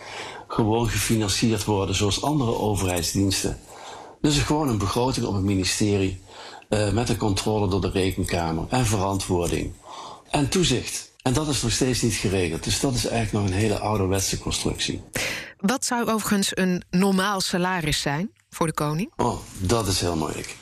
gewoon 0.49 0.89
gefinancierd 0.89 1.65
worden 1.65 1.95
zoals 1.95 2.23
andere 2.23 2.59
overheidsdiensten. 2.59 3.59
Dus 4.23 4.39
gewoon 4.39 4.69
een 4.69 4.79
begroting 4.79 5.27
op 5.27 5.35
het 5.35 5.43
ministerie 5.43 6.21
uh, 6.69 6.93
met 6.93 7.09
een 7.09 7.17
controle 7.17 7.69
door 7.69 7.81
de 7.81 7.91
rekenkamer 7.91 8.65
en 8.69 8.87
verantwoording 8.87 9.73
en 10.31 10.49
toezicht. 10.49 11.11
En 11.23 11.33
dat 11.33 11.49
is 11.49 11.63
nog 11.63 11.73
steeds 11.73 12.03
niet 12.03 12.15
geregeld. 12.15 12.65
Dus 12.65 12.81
dat 12.81 12.95
is 12.95 13.07
eigenlijk 13.07 13.45
nog 13.45 13.55
een 13.55 13.61
hele 13.63 13.79
ouderwetse 13.79 14.39
constructie. 14.39 15.03
Wat 15.57 15.85
zou 15.85 16.11
overigens 16.11 16.51
een 16.55 16.83
normaal 16.91 17.41
salaris 17.41 18.01
zijn 18.01 18.31
voor 18.51 18.67
de 18.67 18.73
koning? 18.73 19.13
Oh, 19.17 19.39
dat 19.59 19.87
is 19.87 20.01
heel 20.01 20.17
moeilijk. 20.17 20.57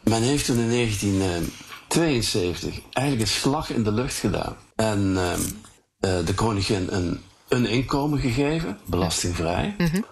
Men 0.00 0.22
heeft 0.22 0.44
toen 0.44 0.58
in 0.58 0.70
1972 0.70 2.80
eigenlijk 2.92 3.28
een 3.28 3.34
slag 3.34 3.70
in 3.70 3.82
de 3.82 3.92
lucht 3.92 4.14
gedaan. 4.14 4.56
En 4.76 5.00
uh, 5.00 5.32
uh, 5.32 5.38
de 6.26 6.34
koningin 6.34 6.86
een, 6.90 7.20
een 7.48 7.66
inkomen 7.66 8.18
gegeven, 8.18 8.78
belastingvrij. 8.86 9.74
Mm 9.78 9.86
-hmm. 9.86 10.04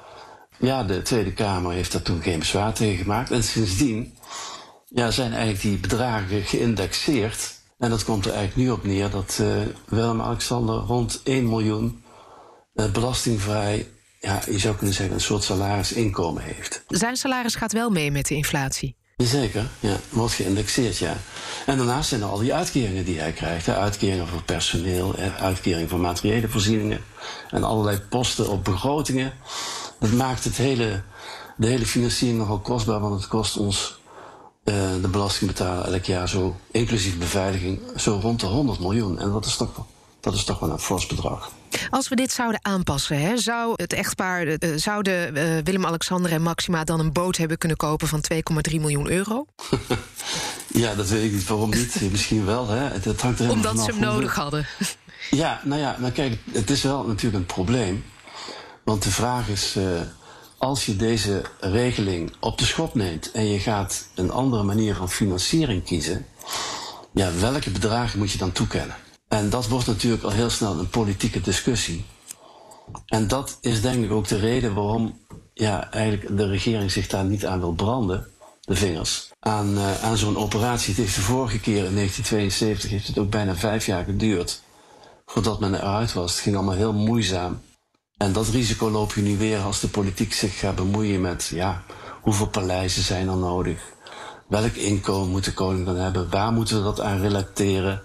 Ja, 0.58 0.84
de 0.84 1.02
Tweede 1.02 1.32
Kamer 1.32 1.72
heeft 1.72 1.92
daar 1.92 2.02
toen 2.02 2.22
geen 2.22 2.38
bezwaar 2.38 2.72
tegen 2.72 2.96
gemaakt. 2.96 3.30
En 3.30 3.42
sindsdien 3.42 4.14
ja, 4.88 5.10
zijn 5.10 5.32
eigenlijk 5.32 5.62
die 5.62 5.78
bedragen 5.78 6.42
geïndexeerd. 6.42 7.54
En 7.78 7.90
dat 7.90 8.04
komt 8.04 8.24
er 8.24 8.32
eigenlijk 8.32 8.68
nu 8.68 8.74
op 8.74 8.84
neer 8.84 9.10
dat 9.10 9.38
uh, 9.40 9.48
Willem-Alexander 9.88 10.74
rond 10.74 11.20
1 11.24 11.48
miljoen 11.48 12.04
uh, 12.74 12.90
belastingvrij, 12.90 13.88
ja, 14.20 14.40
je 14.50 14.58
zou 14.58 14.76
kunnen 14.76 14.94
zeggen, 14.94 15.14
een 15.14 15.20
soort 15.20 15.42
salarisinkomen 15.42 16.42
heeft. 16.42 16.84
Zijn 16.88 17.16
salaris 17.16 17.54
gaat 17.54 17.72
wel 17.72 17.90
mee 17.90 18.10
met 18.10 18.26
de 18.26 18.34
inflatie? 18.34 18.96
Jazeker, 19.16 19.68
ja, 19.80 19.96
wordt 20.10 20.34
geïndexeerd, 20.34 20.98
ja. 20.98 21.16
En 21.66 21.76
daarnaast 21.76 22.08
zijn 22.08 22.20
er 22.20 22.28
al 22.28 22.38
die 22.38 22.54
uitkeringen 22.54 23.04
die 23.04 23.18
hij 23.18 23.32
krijgt. 23.32 23.66
Hè. 23.66 23.76
Uitkeringen 23.76 24.26
voor 24.26 24.42
personeel, 24.42 25.14
uitkeringen 25.38 25.88
voor 25.88 25.98
materiële 25.98 26.48
voorzieningen 26.48 27.04
en 27.50 27.64
allerlei 27.64 27.98
posten 27.98 28.48
op 28.48 28.64
begrotingen. 28.64 29.32
Dat 29.98 30.12
maakt 30.12 30.44
het 30.44 30.56
hele, 30.56 31.02
de 31.56 31.66
hele 31.66 31.86
financiering 31.86 32.38
nogal 32.38 32.58
kostbaar, 32.58 33.00
want 33.00 33.20
het 33.20 33.28
kost 33.28 33.56
ons 33.56 33.98
uh, 34.64 34.74
de 35.02 35.08
belastingbetaler 35.08 35.92
elk 35.92 36.04
jaar 36.04 36.28
zo, 36.28 36.56
inclusief 36.70 37.18
beveiliging, 37.18 37.80
zo 37.96 38.18
rond 38.22 38.40
de 38.40 38.46
100 38.46 38.80
miljoen. 38.80 39.18
En 39.18 39.32
dat 39.32 39.44
is 39.44 39.56
toch, 39.56 39.86
dat 40.20 40.34
is 40.34 40.44
toch 40.44 40.58
wel 40.58 40.70
een 40.70 40.78
fors 40.78 41.06
bedrag. 41.06 41.50
Als 41.90 42.08
we 42.08 42.16
dit 42.16 42.32
zouden 42.32 42.64
aanpassen, 42.64 43.20
hè, 43.20 43.38
zou 43.38 43.72
het 43.76 43.92
echtpaar, 43.92 44.46
uh, 44.46 44.56
zouden 44.76 45.36
uh, 45.36 45.58
Willem-Alexander 45.64 46.32
en 46.32 46.42
Maxima 46.42 46.84
dan 46.84 47.00
een 47.00 47.12
boot 47.12 47.36
hebben 47.36 47.58
kunnen 47.58 47.76
kopen 47.76 48.08
van 48.08 48.24
2,3 48.32 48.40
miljoen 48.80 49.10
euro? 49.10 49.46
ja, 50.82 50.94
dat 50.94 51.08
weet 51.08 51.24
ik 51.24 51.32
niet. 51.32 51.46
Waarom 51.46 51.70
niet? 51.70 52.00
Misschien 52.10 52.44
wel. 52.44 52.68
Hè. 52.68 53.00
Dat 53.00 53.20
hangt 53.20 53.40
er 53.40 53.50
Omdat 53.50 53.78
ze 53.78 53.90
hem 53.90 54.00
nodig 54.00 54.34
hadden. 54.34 54.66
Ja, 55.30 55.60
nou 55.64 55.80
ja, 55.80 55.96
maar 56.00 56.10
kijk, 56.10 56.38
het 56.52 56.70
is 56.70 56.82
wel 56.82 57.06
natuurlijk 57.06 57.36
een 57.36 57.46
probleem. 57.46 58.04
Want 58.86 59.02
de 59.02 59.10
vraag 59.10 59.48
is, 59.48 59.76
uh, 59.76 60.00
als 60.58 60.86
je 60.86 60.96
deze 60.96 61.42
regeling 61.60 62.32
op 62.40 62.58
de 62.58 62.64
schop 62.64 62.94
neemt 62.94 63.30
en 63.30 63.46
je 63.46 63.58
gaat 63.58 64.08
een 64.14 64.30
andere 64.30 64.62
manier 64.62 64.94
van 64.94 65.10
financiering 65.10 65.84
kiezen, 65.84 66.26
ja, 67.12 67.30
welke 67.40 67.70
bedragen 67.70 68.18
moet 68.18 68.30
je 68.30 68.38
dan 68.38 68.52
toekennen? 68.52 68.96
En 69.28 69.50
dat 69.50 69.68
wordt 69.68 69.86
natuurlijk 69.86 70.22
al 70.22 70.30
heel 70.30 70.50
snel 70.50 70.78
een 70.78 70.88
politieke 70.88 71.40
discussie. 71.40 72.04
En 73.06 73.28
dat 73.28 73.58
is 73.60 73.80
denk 73.80 74.04
ik 74.04 74.10
ook 74.10 74.28
de 74.28 74.38
reden 74.38 74.74
waarom 74.74 75.18
ja, 75.54 75.90
eigenlijk 75.90 76.36
de 76.36 76.46
regering 76.46 76.90
zich 76.90 77.06
daar 77.06 77.24
niet 77.24 77.46
aan 77.46 77.60
wil 77.60 77.72
branden, 77.72 78.26
de 78.60 78.76
vingers, 78.76 79.30
aan, 79.40 79.74
uh, 79.74 80.04
aan 80.04 80.16
zo'n 80.16 80.36
operatie. 80.36 80.88
Het 80.88 81.02
heeft 81.02 81.14
de 81.14 81.20
vorige 81.20 81.60
keer 81.60 81.84
in 81.84 81.94
1972 81.94 82.90
heeft 82.90 83.06
het 83.06 83.18
ook 83.18 83.30
bijna 83.30 83.54
vijf 83.54 83.86
jaar 83.86 84.04
geduurd 84.04 84.62
voordat 85.26 85.60
men 85.60 85.74
eruit 85.74 86.12
was. 86.12 86.32
Het 86.32 86.40
ging 86.40 86.56
allemaal 86.56 86.74
heel 86.74 86.92
moeizaam. 86.92 87.60
En 88.16 88.32
dat 88.32 88.48
risico 88.48 88.90
loop 88.90 89.14
je 89.14 89.22
nu 89.22 89.36
weer 89.36 89.58
als 89.58 89.80
de 89.80 89.88
politiek 89.88 90.32
zich 90.32 90.58
gaat 90.58 90.74
bemoeien 90.74 91.20
met, 91.20 91.50
ja, 91.54 91.82
hoeveel 92.22 92.48
paleizen 92.48 93.02
zijn 93.02 93.28
er 93.28 93.36
nodig? 93.36 93.94
Welk 94.48 94.74
inkomen 94.74 95.30
moet 95.30 95.44
de 95.44 95.52
koning 95.52 95.86
dan 95.86 95.96
hebben? 95.96 96.30
Waar 96.30 96.52
moeten 96.52 96.76
we 96.76 96.82
dat 96.82 97.00
aan 97.00 97.20
relateren? 97.20 98.02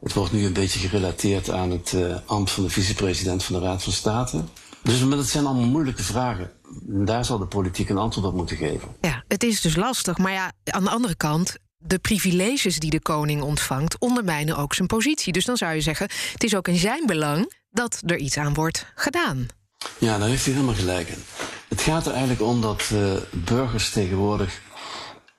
Het 0.00 0.12
wordt 0.12 0.32
nu 0.32 0.44
een 0.44 0.52
beetje 0.52 0.78
gerelateerd 0.78 1.50
aan 1.50 1.70
het 1.70 1.92
uh, 1.92 2.16
ambt 2.26 2.50
van 2.50 2.62
de 2.62 2.70
vicepresident 2.70 3.44
van 3.44 3.60
de 3.60 3.66
Raad 3.66 3.82
van 3.82 3.92
State. 3.92 4.44
Dus 4.82 5.08
dat 5.08 5.26
zijn 5.26 5.46
allemaal 5.46 5.68
moeilijke 5.68 6.02
vragen. 6.02 6.52
En 6.88 7.04
daar 7.04 7.24
zal 7.24 7.38
de 7.38 7.46
politiek 7.46 7.88
een 7.88 7.98
antwoord 7.98 8.26
op 8.26 8.34
moeten 8.34 8.56
geven. 8.56 8.88
Ja, 9.00 9.24
het 9.28 9.42
is 9.42 9.60
dus 9.60 9.76
lastig. 9.76 10.18
Maar 10.18 10.32
ja, 10.32 10.52
aan 10.64 10.84
de 10.84 10.90
andere 10.90 11.16
kant, 11.16 11.56
de 11.78 11.98
privileges 11.98 12.78
die 12.78 12.90
de 12.90 13.00
koning 13.00 13.42
ontvangt 13.42 13.98
ondermijnen 13.98 14.56
ook 14.56 14.74
zijn 14.74 14.88
positie. 14.88 15.32
Dus 15.32 15.44
dan 15.44 15.56
zou 15.56 15.74
je 15.74 15.80
zeggen, 15.80 16.08
het 16.32 16.44
is 16.44 16.56
ook 16.56 16.68
in 16.68 16.76
zijn 16.76 17.06
belang 17.06 17.54
dat 17.76 18.02
er 18.06 18.16
iets 18.16 18.38
aan 18.38 18.54
wordt 18.54 18.86
gedaan. 18.94 19.46
Ja, 19.98 20.18
daar 20.18 20.28
heeft 20.28 20.44
hij 20.44 20.54
helemaal 20.54 20.74
gelijk 20.74 21.08
in. 21.08 21.22
Het 21.68 21.80
gaat 21.80 22.06
er 22.06 22.12
eigenlijk 22.12 22.42
om 22.42 22.60
dat 22.60 22.90
uh, 22.92 23.12
burgers 23.30 23.90
tegenwoordig 23.90 24.60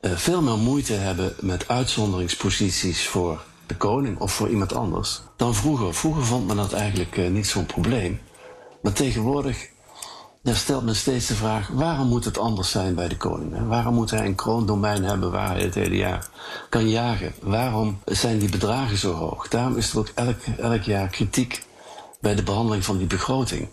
uh, 0.01 0.11
veel 0.15 0.41
meer 0.41 0.57
moeite 0.57 0.93
hebben 0.93 1.35
met 1.39 1.67
uitzonderingsposities 1.67 3.07
voor 3.07 3.43
de 3.65 3.75
koning 3.75 4.19
of 4.19 4.33
voor 4.33 4.49
iemand 4.49 4.73
anders 4.73 5.21
dan 5.35 5.55
vroeger. 5.55 5.93
Vroeger 5.93 6.25
vond 6.25 6.47
men 6.47 6.55
dat 6.55 6.73
eigenlijk 6.73 7.17
uh, 7.17 7.29
niet 7.29 7.47
zo'n 7.47 7.65
probleem. 7.65 8.21
Maar 8.81 8.93
tegenwoordig 8.93 9.67
ja, 10.41 10.53
stelt 10.53 10.85
men 10.85 10.95
steeds 10.95 11.27
de 11.27 11.35
vraag: 11.35 11.67
waarom 11.67 12.07
moet 12.07 12.25
het 12.25 12.37
anders 12.37 12.71
zijn 12.71 12.95
bij 12.95 13.07
de 13.07 13.17
koning? 13.17 13.67
Waarom 13.67 13.93
moet 13.93 14.11
hij 14.11 14.25
een 14.25 14.35
kroondomein 14.35 15.03
hebben 15.03 15.31
waar 15.31 15.51
hij 15.51 15.61
het 15.61 15.75
hele 15.75 15.95
jaar 15.95 16.27
kan 16.69 16.89
jagen? 16.89 17.33
Waarom 17.41 17.99
zijn 18.05 18.39
die 18.39 18.49
bedragen 18.49 18.97
zo 18.97 19.13
hoog? 19.13 19.47
Daarom 19.47 19.77
is 19.77 19.91
er 19.91 19.99
ook 19.99 20.11
elk, 20.15 20.39
elk 20.57 20.81
jaar 20.81 21.07
kritiek 21.07 21.65
bij 22.27 22.35
de 22.35 22.43
behandeling 22.43 22.85
van 22.85 22.97
die 22.97 23.07
begroting. 23.07 23.67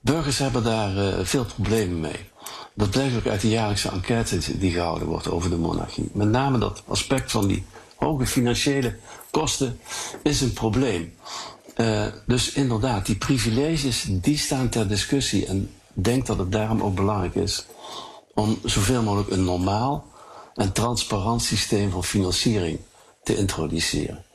Burgers 0.00 0.38
hebben 0.38 0.64
daar 0.64 0.96
uh, 0.96 1.14
veel 1.22 1.44
problemen 1.44 2.00
mee. 2.00 2.28
Dat 2.74 2.90
blijkt 2.90 3.16
ook 3.16 3.26
uit 3.26 3.40
de 3.40 3.48
jaarlijkse 3.48 3.88
enquête 3.88 4.58
die 4.58 4.72
gehouden 4.72 5.08
wordt 5.08 5.30
over 5.30 5.50
de 5.50 5.56
monarchie. 5.56 6.10
Met 6.12 6.28
name 6.28 6.58
dat 6.58 6.82
aspect 6.86 7.30
van 7.30 7.46
die 7.46 7.64
hoge 7.96 8.26
financiële 8.26 8.96
kosten 9.30 9.80
is 10.22 10.40
een 10.40 10.52
probleem. 10.52 11.14
Uh, 11.76 12.06
dus 12.26 12.52
inderdaad, 12.52 13.06
die 13.06 13.16
privileges 13.16 14.06
die 14.08 14.38
staan 14.38 14.68
ter 14.68 14.88
discussie. 14.88 15.46
En 15.46 15.70
denk 15.92 16.26
dat 16.26 16.38
het 16.38 16.52
daarom 16.52 16.82
ook 16.82 16.94
belangrijk 16.94 17.34
is 17.34 17.66
om 18.34 18.58
zoveel 18.64 19.02
mogelijk 19.02 19.30
een 19.30 19.44
normaal 19.44 20.06
en 20.54 20.72
transparant 20.72 21.42
systeem 21.42 21.90
van 21.90 22.04
financiering 22.04 22.78
te 23.22 23.36
introduceren. 23.36 24.25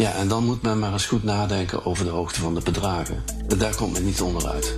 Ja, 0.00 0.12
en 0.12 0.28
dan 0.28 0.44
moet 0.44 0.62
men 0.62 0.78
maar 0.78 0.92
eens 0.92 1.06
goed 1.06 1.22
nadenken 1.22 1.84
over 1.84 2.04
de 2.04 2.10
hoogte 2.10 2.40
van 2.40 2.54
de 2.54 2.60
bedragen. 2.64 3.24
Daar 3.58 3.74
komt 3.74 3.92
men 3.92 4.04
niet 4.04 4.20
onderuit. 4.20 4.76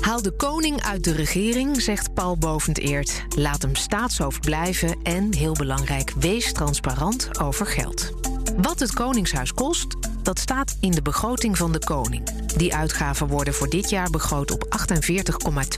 Haal 0.00 0.22
de 0.22 0.30
koning 0.30 0.82
uit 0.82 1.04
de 1.04 1.12
regering, 1.12 1.82
zegt 1.82 2.14
Paul 2.14 2.36
Bovend-Eert. 2.38 3.24
Laat 3.36 3.62
hem 3.62 3.74
staatshoofd 3.74 4.40
blijven 4.40 4.96
en, 5.02 5.34
heel 5.34 5.52
belangrijk, 5.52 6.12
wees 6.18 6.52
transparant 6.52 7.40
over 7.40 7.66
geld. 7.66 8.10
Wat 8.56 8.80
het 8.80 8.92
Koningshuis 8.92 9.54
kost, 9.54 9.96
dat 10.22 10.38
staat 10.38 10.76
in 10.80 10.90
de 10.90 11.02
begroting 11.02 11.56
van 11.56 11.72
de 11.72 11.84
koning. 11.84 12.30
Die 12.56 12.74
uitgaven 12.74 13.26
worden 13.26 13.54
voor 13.54 13.68
dit 13.68 13.90
jaar 13.90 14.10
begroot 14.10 14.50
op 14.50 14.78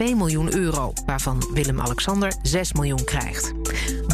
48,2 0.01 0.17
miljoen 0.17 0.55
euro, 0.55 0.93
waarvan 1.07 1.51
Willem-Alexander 1.53 2.33
6 2.43 2.73
miljoen 2.73 3.05
krijgt. 3.05 3.53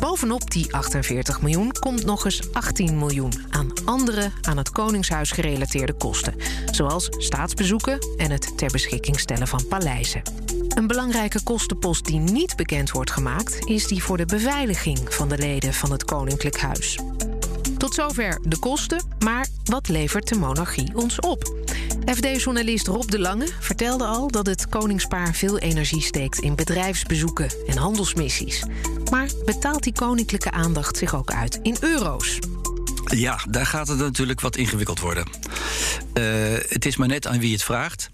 Bovenop 0.04 0.50
die 0.50 0.74
48 0.74 1.42
miljoen 1.42 1.72
komt 1.72 2.04
nog 2.04 2.24
eens 2.24 2.52
18 2.52 2.98
miljoen 2.98 3.32
aan 3.50 3.72
andere 3.84 4.30
aan 4.42 4.56
het 4.56 4.70
Koningshuis 4.70 5.30
gerelateerde 5.30 5.92
kosten, 5.92 6.34
zoals 6.70 7.08
staatsbezoeken 7.10 7.98
en 8.16 8.30
het 8.30 8.58
ter 8.58 8.70
beschikking 8.72 9.20
stellen 9.20 9.48
van 9.48 9.66
paleizen. 9.68 10.22
Een 10.68 10.86
belangrijke 10.86 11.42
kostenpost 11.42 12.04
die 12.04 12.18
niet 12.18 12.56
bekend 12.56 12.90
wordt 12.90 13.10
gemaakt, 13.10 13.68
is 13.68 13.86
die 13.86 14.02
voor 14.02 14.16
de 14.16 14.26
beveiliging 14.26 15.14
van 15.14 15.28
de 15.28 15.38
leden 15.38 15.74
van 15.74 15.90
het 15.90 16.04
Koninklijk 16.04 16.58
Huis. 16.60 16.98
Tot 17.78 17.94
zover 17.94 18.38
de 18.42 18.58
kosten, 18.58 19.02
maar 19.18 19.46
wat 19.64 19.88
levert 19.88 20.28
de 20.28 20.38
monarchie 20.38 20.96
ons 20.96 21.20
op? 21.20 21.54
FD-journalist 22.04 22.86
Rob 22.86 23.10
de 23.10 23.18
Lange 23.18 23.48
vertelde 23.60 24.04
al 24.04 24.30
dat 24.30 24.46
het 24.46 24.68
koningspaar 24.68 25.34
veel 25.34 25.58
energie 25.58 26.02
steekt 26.02 26.38
in 26.38 26.54
bedrijfsbezoeken 26.54 27.50
en 27.66 27.76
handelsmissies. 27.76 28.64
Maar 29.10 29.28
betaalt 29.44 29.82
die 29.82 29.92
koninklijke 29.92 30.50
aandacht 30.50 30.96
zich 30.96 31.14
ook 31.14 31.30
uit 31.30 31.58
in 31.62 31.76
euro's? 31.80 32.38
Ja, 33.04 33.38
daar 33.50 33.66
gaat 33.66 33.88
het 33.88 33.98
natuurlijk 33.98 34.40
wat 34.40 34.56
ingewikkeld 34.56 35.00
worden. 35.00 35.26
Uh, 36.14 36.24
het 36.68 36.86
is 36.86 36.96
maar 36.96 37.08
net 37.08 37.26
aan 37.26 37.38
wie 37.38 37.52
het 37.52 37.62
vraagt. 37.62 38.10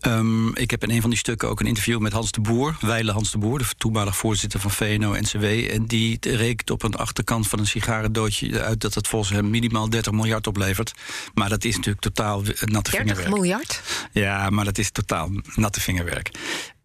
Um, 0.00 0.56
ik 0.56 0.70
heb 0.70 0.82
in 0.82 0.90
een 0.90 1.00
van 1.00 1.10
die 1.10 1.18
stukken 1.18 1.48
ook 1.48 1.60
een 1.60 1.66
interview 1.66 1.98
met 2.00 2.12
Hans 2.12 2.30
de 2.30 2.40
Boer, 2.40 2.76
Weile 2.80 3.12
Hans 3.12 3.30
de 3.30 3.38
Boer, 3.38 3.58
de 3.58 3.64
toenmalig 3.76 4.16
voorzitter 4.16 4.60
van 4.60 4.70
VNO-NCW. 4.70 5.44
En 5.44 5.86
die 5.86 6.18
rekent 6.20 6.70
op 6.70 6.82
een 6.82 6.94
achterkant 6.94 7.48
van 7.48 7.58
een 7.58 7.66
sigarendootje 7.66 8.62
uit 8.62 8.80
dat 8.80 8.94
het 8.94 9.08
volgens 9.08 9.32
hem 9.32 9.50
minimaal 9.50 9.90
30 9.90 10.12
miljard 10.12 10.46
oplevert. 10.46 10.92
Maar 11.34 11.48
dat 11.48 11.64
is 11.64 11.76
natuurlijk 11.76 12.04
totaal 12.04 12.42
natte 12.42 12.90
30 12.90 12.92
vingerwerk. 12.92 13.16
30 13.16 13.34
miljard? 13.34 13.82
Ja, 14.12 14.50
maar 14.50 14.64
dat 14.64 14.78
is 14.78 14.90
totaal 14.90 15.30
natte 15.54 15.80
vingerwerk. 15.80 16.30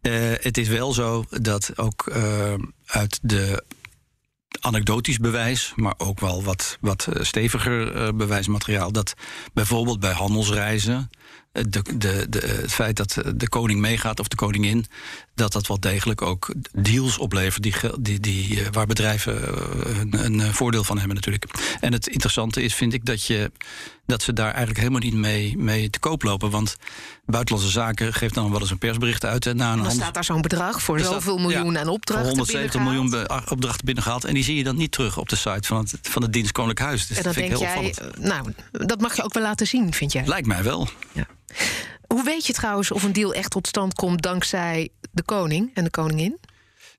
Uh, 0.02 0.14
het 0.40 0.58
is 0.58 0.68
wel 0.68 0.94
zo 0.94 1.26
dat 1.30 1.78
ook 1.78 2.10
uh, 2.16 2.54
uit 2.86 3.20
de 3.22 3.64
anekdotisch 4.60 5.18
bewijs, 5.18 5.74
maar 5.76 5.94
ook 5.98 6.20
wel 6.20 6.44
wat, 6.44 6.78
wat 6.82 7.08
steviger 7.20 7.96
uh, 7.96 8.10
bewijsmateriaal. 8.14 8.92
Dat 8.92 9.14
bijvoorbeeld 9.54 10.00
bij 10.00 10.14
handelsreizen 10.14 11.10
de, 11.54 11.82
de, 11.98 12.26
de, 12.30 12.40
het 12.62 12.74
feit 12.74 12.96
dat 12.96 13.22
de 13.36 13.50
koning 13.50 13.80
meegaat 13.80 14.20
of 14.20 14.28
de 14.28 14.36
koningin, 14.36 14.86
dat 15.36 15.52
dat 15.52 15.68
wel 15.68 15.80
degelijk 15.80 16.22
ook 16.22 16.54
deals 16.72 17.18
oplevert 17.18 17.64
die, 17.64 17.76
die, 18.00 18.20
die, 18.20 18.62
eh, 18.62 18.68
waar 18.72 18.86
bedrijven 18.86 19.48
eh, 19.48 20.00
een, 20.00 20.40
een, 20.40 20.54
voordeel 20.54 20.84
van 20.84 20.98
hebben 20.98 21.16
natuurlijk. 21.16 21.46
En 21.80 21.94
het 21.94 22.08
interessante 22.08 22.64
is, 22.64 22.76
vind 22.76 22.94
ik, 22.94 23.06
dat, 23.06 23.26
je, 23.26 23.52
dat 24.06 24.24
ze 24.24 24.34
daar 24.34 24.50
eigenlijk 24.50 24.78
helemaal 24.78 25.00
niet 25.00 25.14
mee, 25.14 25.58
mee 25.58 25.90
te 25.90 26.00
koop 26.00 26.24
lopen. 26.24 26.50
Want 26.50 26.76
Buitenlandse 27.26 27.72
Zaken 27.72 28.14
geeft 28.14 28.34
dan 28.34 28.52
wel 28.52 28.60
eens 28.60 28.72
een 28.72 28.78
persbericht 28.78 29.26
uit. 29.26 29.46
En 29.46 29.56
na 29.56 29.74
een 29.74 29.84
dan 29.84 29.92
staat 29.92 30.14
daar 30.14 30.24
zo'n 30.24 30.42
bedrag 30.42 30.82
voor 30.82 31.00
zoveel 31.00 31.38
miljoen 31.38 31.78
aan 31.78 31.88
opdrachten 31.88 32.28
170 32.28 32.82
miljoen 32.82 33.16
opdrachten 33.50 33.86
binnengehaald. 33.86 34.26
En 34.26 34.34
die 34.34 34.44
zie 34.44 34.58
je 34.58 34.64
dan 34.64 34.76
niet 34.76 34.92
terug 34.92 35.18
op 35.18 35.30
de 35.30 35.36
site 35.36 35.68
van 35.68 35.78
het, 35.78 36.00
van 36.02 36.22
het 36.22 36.34
dienst 36.34 36.52
Koninklijk 36.52 36.90
Huis. 36.90 37.08
Dus 37.08 37.18
en 37.18 37.24
dat 37.24 37.34
vind 37.34 37.46
ik 37.46 37.52
heel 37.52 37.62
jij, 37.62 37.78
opvallend. 37.78 38.18
Nou, 38.20 38.54
dat 38.72 39.02
mag 39.02 39.16
je 39.16 39.24
ook 39.24 39.34
wel 39.34 39.44
laten 39.44 39.68
zien, 39.68 39.94
vind 39.94 40.12
jij? 40.12 40.24
Lijkt 40.26 40.48
mij 40.48 40.64
wel. 40.64 40.88
Ja. 41.12 41.28
Hoe 42.08 42.24
weet 42.24 42.48
je 42.48 42.54
trouwens 42.54 42.92
of 42.92 43.04
een 43.04 43.14
deal 43.14 43.34
echt 43.34 43.50
tot 43.50 43.68
stand 43.68 43.94
komt 43.94 44.22
dankzij 44.22 44.90
de 45.12 45.24
koning 45.24 45.72
en 45.74 45.84
de 45.84 45.90
koningin? 45.90 46.38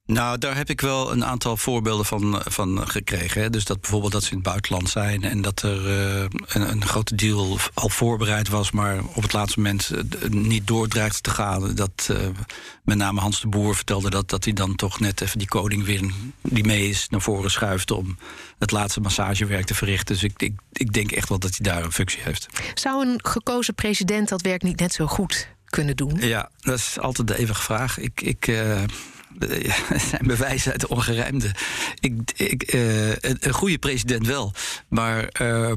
Nou, 0.07 0.39
daar 0.39 0.57
heb 0.57 0.71
ik 0.71 0.81
wel 0.81 1.13
een 1.13 1.25
aantal 1.25 1.57
voorbeelden 1.57 2.07
van, 2.07 2.41
van 2.45 2.89
gekregen. 2.89 3.43
Hè. 3.43 3.51
Dus 3.51 3.65
dat 3.65 3.81
bijvoorbeeld 3.81 4.13
dat 4.13 4.23
ze 4.23 4.31
in 4.31 4.37
het 4.37 4.47
buitenland 4.47 4.89
zijn 4.89 5.23
en 5.23 5.43
dat 5.43 5.63
er 5.63 5.87
uh, 5.87 6.21
een, 6.47 6.71
een, 6.71 6.87
grote 6.87 7.15
deal 7.15 7.59
al 7.75 7.89
voorbereid 7.89 8.49
was, 8.49 8.71
maar 8.71 9.05
op 9.15 9.23
het 9.23 9.33
laatste 9.33 9.61
moment 9.61 9.91
uh, 9.93 10.29
niet 10.31 10.67
doordreigt 10.67 11.23
te 11.23 11.31
gaan. 11.31 11.75
Dat 11.75 12.09
uh, 12.11 12.19
met 12.83 12.97
name 12.97 13.21
Hans 13.21 13.41
de 13.41 13.49
Boer 13.49 13.77
vertelde 13.77 14.11
dat, 14.11 14.29
dat 14.29 14.45
hij 14.45 14.53
dan 14.53 14.75
toch 14.75 15.01
net 15.01 15.21
even 15.21 15.39
die 15.39 15.49
koning 15.49 15.85
weer 15.85 16.11
die 16.43 16.65
mee 16.65 16.89
is 16.89 17.09
naar 17.09 17.21
voren 17.21 17.51
schuift 17.51 17.91
om 17.91 18.19
het 18.59 18.71
laatste 18.71 19.01
massagewerk 19.01 19.67
te 19.67 19.75
verrichten. 19.75 20.15
Dus 20.15 20.25
ik, 20.25 20.43
ik, 20.43 20.55
ik 20.73 20.93
denk 20.93 21.13
echt 21.13 21.29
wel 21.29 21.39
dat 21.39 21.57
hij 21.57 21.73
daar 21.73 21.85
een 21.85 21.93
functie 21.93 22.23
heeft. 22.23 22.47
Zou 22.75 23.07
een 23.07 23.21
gekozen 23.23 23.75
president 23.75 24.29
dat 24.29 24.43
werk 24.43 24.63
niet 24.63 24.81
net 24.81 24.93
zo 24.93 25.07
goed 25.07 25.49
kunnen 25.65 25.97
doen? 25.97 26.17
Ja, 26.21 26.51
dat 26.61 26.79
is 26.79 26.99
altijd 26.99 27.29
de 27.29 27.39
eeuwige 27.39 27.63
vraag. 27.63 27.99
Ik. 27.99 28.21
ik 28.21 28.47
zijn 30.11 30.27
bewijzen 30.27 30.73
uit 30.73 30.81
de 30.81 30.89
ongerijmde. 30.89 31.51
Ik, 32.01 32.13
ik, 32.37 32.75
uh, 32.75 33.09
een 33.11 33.53
goede 33.53 33.79
president 33.79 34.27
wel. 34.27 34.53
Maar 34.89 35.29
uh, 35.41 35.73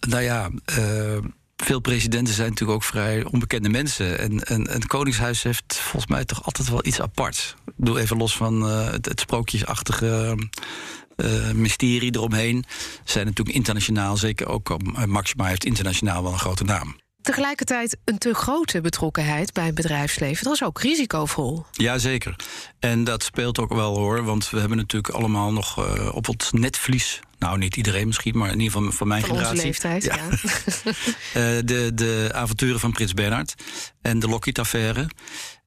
nou 0.00 0.22
ja. 0.22 0.50
Uh, 0.78 1.18
veel 1.56 1.80
presidenten 1.80 2.34
zijn 2.34 2.48
natuurlijk 2.48 2.78
ook 2.78 2.84
vrij 2.84 3.24
onbekende 3.24 3.68
mensen. 3.68 4.18
En, 4.44 4.70
het 4.70 4.86
Koningshuis 4.86 5.42
heeft 5.42 5.76
volgens 5.76 6.12
mij 6.12 6.24
toch 6.24 6.44
altijd 6.44 6.68
wel 6.68 6.86
iets 6.86 7.00
apart. 7.00 7.54
Doe 7.76 8.00
even 8.00 8.16
los 8.16 8.36
van 8.36 8.62
het, 8.62 9.20
sprookjesachtige 9.20 10.36
mysterie 11.54 12.14
eromheen. 12.14 12.64
Zijn 13.04 13.26
natuurlijk 13.26 13.56
internationaal, 13.56 14.16
zeker 14.16 14.48
ook 14.48 14.76
Maxima 15.06 15.46
heeft 15.46 15.64
internationaal 15.64 16.22
wel 16.22 16.32
een 16.32 16.38
grote 16.38 16.64
naam. 16.64 16.96
Tegelijkertijd 17.22 17.96
een 18.04 18.18
te 18.18 18.34
grote 18.34 18.80
betrokkenheid 18.80 19.52
bij 19.52 19.66
het 19.66 19.74
bedrijfsleven. 19.74 20.44
Dat 20.44 20.54
is 20.54 20.62
ook 20.62 20.80
risicovol. 20.80 21.66
Jazeker. 21.72 22.36
En 22.78 23.04
dat 23.04 23.22
speelt 23.22 23.58
ook 23.58 23.74
wel 23.74 23.96
hoor. 23.96 24.24
Want 24.24 24.50
we 24.50 24.58
hebben 24.58 24.76
natuurlijk 24.76 25.14
allemaal 25.14 25.52
nog 25.52 25.78
uh, 25.78 26.14
op 26.14 26.26
het 26.26 26.48
netvlies. 26.52 27.20
Nou, 27.38 27.58
niet 27.58 27.76
iedereen 27.76 28.06
misschien, 28.06 28.38
maar 28.38 28.50
in 28.50 28.60
ieder 28.60 28.76
geval 28.76 28.92
van 28.92 29.08
mijn 29.08 29.20
van 29.20 29.30
generatie. 29.30 29.54
Onze 29.54 29.66
leeftijd, 29.66 30.04
ja. 30.04 30.16
ja. 30.16 30.30
uh, 30.30 31.62
de, 31.70 31.90
de 31.94 32.30
avonturen 32.32 32.80
van 32.80 32.92
Prins 32.92 33.14
Bernhard 33.14 33.54
en 34.02 34.18
de 34.18 34.28
Lockheed-affaire. 34.28 35.08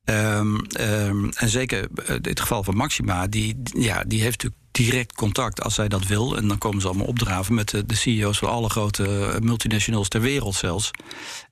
Um, 0.06 0.66
um, 0.80 1.30
en 1.30 1.50
zeker 1.50 1.88
in 2.08 2.20
het 2.22 2.40
geval 2.40 2.64
van 2.64 2.76
Maxima, 2.76 3.28
die, 3.28 3.62
ja, 3.64 4.04
die 4.08 4.22
heeft 4.22 4.44
natuurlijk 4.44 4.65
direct 4.76 5.14
contact 5.14 5.62
als 5.62 5.74
zij 5.76 5.88
dat 5.88 6.08
wil. 6.08 6.38
En 6.38 6.48
dan 6.48 6.58
komen 6.58 6.82
ze 6.82 6.88
allemaal 6.88 7.06
opdraven 7.06 7.54
met 7.54 7.70
de, 7.70 7.86
de 7.86 7.96
CEO's 7.96 8.38
van 8.38 8.50
alle 8.50 8.70
grote 8.70 9.38
multinationals 9.42 10.08
ter 10.08 10.22
wereld 10.22 10.56
zelfs. 10.56 10.92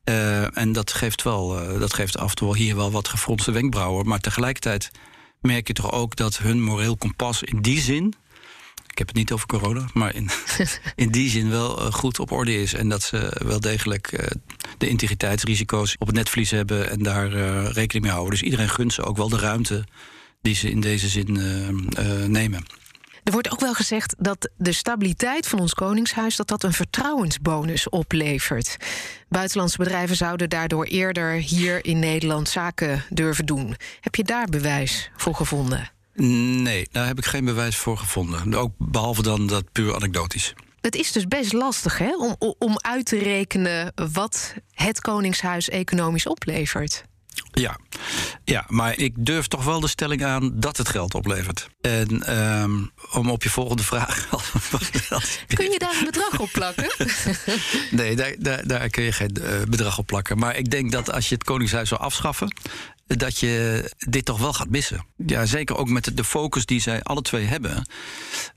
Uh, 0.09 0.57
en 0.57 0.71
dat 0.71 0.93
geeft, 0.93 1.23
wel, 1.23 1.61
uh, 1.61 1.79
dat 1.79 1.93
geeft 1.93 2.17
af 2.17 2.29
en 2.29 2.35
toe 2.35 2.57
hier 2.57 2.75
wel 2.75 2.91
wat 2.91 3.07
gefronste 3.07 3.51
wenkbrauwen. 3.51 4.07
Maar 4.07 4.19
tegelijkertijd 4.19 4.91
merk 5.41 5.67
je 5.67 5.73
toch 5.73 5.91
ook 5.91 6.15
dat 6.15 6.37
hun 6.37 6.61
moreel 6.61 6.97
kompas 6.97 7.43
in 7.43 7.61
die 7.61 7.81
zin. 7.81 8.13
Ik 8.87 8.97
heb 8.97 9.07
het 9.07 9.17
niet 9.17 9.31
over 9.31 9.47
corona, 9.47 9.85
maar 9.93 10.15
in, 10.15 10.29
in 10.95 11.11
die 11.11 11.29
zin 11.29 11.49
wel 11.49 11.91
goed 11.91 12.19
op 12.19 12.31
orde 12.31 12.61
is. 12.61 12.73
En 12.73 12.89
dat 12.89 13.03
ze 13.03 13.41
wel 13.45 13.59
degelijk 13.59 14.33
de 14.77 14.87
integriteitsrisico's 14.87 15.95
op 15.99 16.07
het 16.07 16.15
netvlies 16.15 16.51
hebben 16.51 16.89
en 16.89 17.03
daar 17.03 17.29
rekening 17.71 18.03
mee 18.03 18.13
houden. 18.13 18.31
Dus 18.31 18.41
iedereen 18.41 18.69
gunt 18.69 18.93
ze 18.93 19.03
ook 19.03 19.17
wel 19.17 19.29
de 19.29 19.37
ruimte 19.37 19.83
die 20.41 20.55
ze 20.55 20.69
in 20.69 20.81
deze 20.81 21.07
zin 21.07 21.39
nemen. 22.27 22.65
Er 23.23 23.31
wordt 23.31 23.51
ook 23.51 23.59
wel 23.59 23.73
gezegd 23.73 24.15
dat 24.17 24.49
de 24.57 24.71
stabiliteit 24.71 25.47
van 25.47 25.59
ons 25.59 25.73
Koningshuis 25.73 26.35
dat 26.35 26.47
dat 26.47 26.63
een 26.63 26.73
vertrouwensbonus 26.73 27.89
oplevert. 27.89 28.77
Buitenlandse 29.29 29.77
bedrijven 29.77 30.15
zouden 30.15 30.49
daardoor 30.49 30.85
eerder 30.85 31.31
hier 31.31 31.85
in 31.85 31.99
Nederland 31.99 32.49
zaken 32.49 33.03
durven 33.09 33.45
doen. 33.45 33.75
Heb 33.99 34.15
je 34.15 34.23
daar 34.23 34.45
bewijs 34.45 35.11
voor 35.15 35.35
gevonden? 35.35 35.91
Nee, 36.15 36.87
daar 36.91 37.07
heb 37.07 37.17
ik 37.17 37.25
geen 37.25 37.45
bewijs 37.45 37.77
voor 37.77 37.97
gevonden. 37.97 38.53
Ook 38.53 38.71
behalve 38.77 39.21
dan 39.21 39.47
dat 39.47 39.71
puur 39.71 39.95
anekdotisch. 39.95 40.53
Het 40.81 40.95
is 40.95 41.11
dus 41.11 41.27
best 41.27 41.53
lastig 41.53 41.97
hè, 41.97 42.17
om, 42.17 42.55
om 42.59 42.77
uit 42.81 43.05
te 43.05 43.17
rekenen 43.17 43.93
wat 44.11 44.53
het 44.73 45.01
Koningshuis 45.01 45.69
economisch 45.69 46.27
oplevert. 46.27 47.03
Ja. 47.51 47.77
ja, 48.43 48.65
maar 48.67 48.97
ik 48.97 49.13
durf 49.17 49.47
toch 49.47 49.63
wel 49.63 49.79
de 49.79 49.87
stelling 49.87 50.23
aan 50.23 50.51
dat 50.53 50.77
het 50.77 50.89
geld 50.89 51.15
oplevert. 51.15 51.69
En 51.81 52.37
um, 52.37 52.91
om 53.11 53.29
op 53.29 53.43
je 53.43 53.49
volgende 53.49 53.83
vraag. 53.83 54.29
kun 55.55 55.71
je 55.71 55.79
daar 55.79 55.95
een 55.99 56.05
bedrag 56.05 56.39
op 56.39 56.49
plakken? 56.51 56.91
nee, 57.91 58.15
daar, 58.15 58.35
daar, 58.39 58.67
daar, 58.67 58.89
kun 58.89 59.03
je 59.03 59.11
geen 59.11 59.37
uh, 59.41 59.61
bedrag 59.69 59.97
op 59.97 60.05
plakken. 60.05 60.37
Maar 60.37 60.57
ik 60.57 60.71
denk 60.71 60.91
dat 60.91 61.11
als 61.11 61.29
je 61.29 61.35
het 61.35 61.43
Koningshuis 61.43 61.89
zou 61.89 62.01
afschaffen 62.01 62.47
dat 63.07 63.39
je 63.39 63.83
dit 63.97 64.25
toch 64.25 64.39
wel 64.39 64.53
gaat 64.53 64.69
missen. 64.69 65.05
Ja, 65.25 65.45
zeker 65.45 65.77
ook 65.77 65.89
met 65.89 66.17
de 66.17 66.23
focus 66.23 66.65
die 66.65 66.81
zij 66.81 67.03
alle 67.03 67.21
twee 67.21 67.45
hebben. 67.45 67.87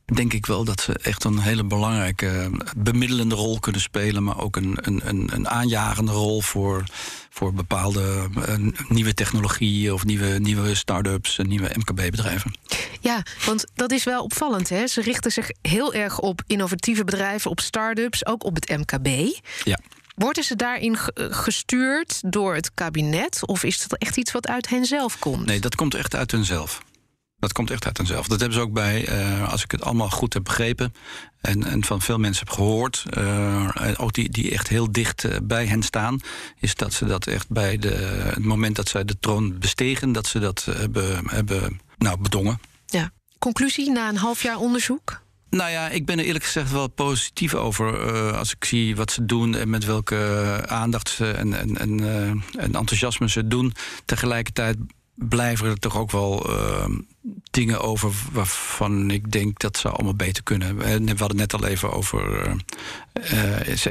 Denk 0.04 0.32
ik 0.32 0.46
wel 0.46 0.64
dat 0.64 0.80
ze 0.80 0.92
echt 0.92 1.24
een 1.24 1.38
hele 1.38 1.64
belangrijke 1.64 2.50
bemiddelende 2.76 3.34
rol 3.34 3.60
kunnen 3.60 3.80
spelen. 3.80 4.22
Maar 4.22 4.38
ook 4.38 4.56
een, 4.56 4.78
een, 4.80 5.28
een 5.34 5.48
aanjagende 5.48 6.12
rol 6.12 6.40
voor, 6.40 6.84
voor 7.36 7.52
bepaalde 7.52 8.28
nieuwe 8.88 9.14
technologieën 9.14 9.92
of 9.92 10.04
nieuwe, 10.04 10.38
nieuwe 10.38 10.74
start-ups 10.74 11.38
en 11.38 11.48
nieuwe 11.48 11.70
MKB-bedrijven. 11.74 12.54
Ja, 13.00 13.22
want 13.44 13.64
dat 13.74 13.92
is 13.92 14.04
wel 14.04 14.22
opvallend. 14.22 14.68
Hè? 14.68 14.86
Ze 14.86 15.00
richten 15.00 15.32
zich 15.32 15.50
heel 15.62 15.94
erg 15.94 16.18
op 16.18 16.42
innovatieve 16.46 17.04
bedrijven, 17.04 17.50
op 17.50 17.60
start-ups, 17.60 18.26
ook 18.26 18.44
op 18.44 18.54
het 18.54 18.68
MKB. 18.68 19.36
Ja. 19.64 19.78
Worden 20.14 20.44
ze 20.44 20.56
daarin 20.56 20.96
gestuurd 21.14 22.32
door 22.32 22.54
het 22.54 22.74
kabinet? 22.74 23.46
Of 23.46 23.62
is 23.62 23.86
dat 23.86 23.98
echt 23.98 24.16
iets 24.16 24.32
wat 24.32 24.48
uit 24.48 24.68
hen 24.68 24.84
zelf 24.84 25.18
komt? 25.18 25.46
Nee, 25.46 25.60
dat 25.60 25.74
komt 25.74 25.94
echt 25.94 26.14
uit 26.14 26.30
hunzelf. 26.30 26.82
Dat 27.38 27.52
komt 27.52 27.70
echt 27.70 27.86
uit 27.86 27.96
hunzelf. 27.96 28.26
Dat 28.26 28.40
hebben 28.40 28.58
ze 28.58 28.64
ook 28.64 28.72
bij, 28.72 29.08
uh, 29.08 29.50
als 29.50 29.62
ik 29.62 29.70
het 29.70 29.82
allemaal 29.82 30.10
goed 30.10 30.34
heb 30.34 30.44
begrepen... 30.44 30.94
en, 31.46 31.64
en 31.64 31.84
van 31.84 32.02
veel 32.02 32.18
mensen 32.18 32.46
heb 32.46 32.54
gehoord... 32.54 33.04
Uh, 33.18 33.70
ook 33.96 34.12
die, 34.12 34.30
die 34.30 34.50
echt 34.50 34.68
heel 34.68 34.92
dicht 34.92 35.24
uh, 35.24 35.36
bij 35.42 35.66
hen 35.66 35.82
staan... 35.82 36.20
is 36.58 36.74
dat 36.74 36.92
ze 36.92 37.04
dat 37.04 37.26
echt 37.26 37.48
bij 37.48 37.78
de, 37.78 37.94
het 38.34 38.44
moment 38.44 38.76
dat 38.76 38.88
zij 38.88 39.04
de 39.04 39.18
troon 39.20 39.58
bestegen... 39.58 40.12
dat 40.12 40.26
ze 40.26 40.38
dat 40.38 40.66
hebben, 40.70 41.28
hebben 41.28 41.80
nou, 41.98 42.18
bedongen. 42.20 42.60
Ja. 42.86 43.10
Conclusie 43.38 43.90
na 43.90 44.08
een 44.08 44.16
half 44.16 44.42
jaar 44.42 44.58
onderzoek? 44.58 45.24
Nou 45.50 45.70
ja, 45.70 45.88
ik 45.88 46.06
ben 46.06 46.18
er 46.18 46.24
eerlijk 46.24 46.44
gezegd 46.44 46.70
wel 46.70 46.88
positief 46.88 47.54
over. 47.54 48.14
Uh, 48.14 48.38
als 48.38 48.52
ik 48.52 48.64
zie 48.64 48.96
wat 48.96 49.12
ze 49.12 49.24
doen 49.24 49.54
en 49.54 49.70
met 49.70 49.84
welke 49.84 50.62
aandacht 50.66 51.08
ze 51.08 51.30
en, 51.30 51.54
en, 51.58 51.78
en, 51.78 52.00
uh, 52.00 52.28
en 52.28 52.74
enthousiasme 52.74 53.28
ze 53.28 53.46
doen. 53.46 53.74
Tegelijkertijd 54.04 54.76
blijven 55.16 55.68
er 55.68 55.78
toch 55.78 55.96
ook 55.96 56.10
wel 56.10 56.50
uh, 56.50 56.84
dingen 57.50 57.80
over 57.80 58.12
waarvan 58.32 59.10
ik 59.10 59.32
denk 59.32 59.58
dat 59.58 59.76
ze 59.76 59.88
allemaal 59.88 60.14
beter 60.14 60.42
kunnen. 60.42 60.76
We 60.76 60.84
hadden 61.16 61.28
het 61.28 61.36
net 61.36 61.54
al 61.54 61.64
even 61.64 61.92
over. 61.92 62.50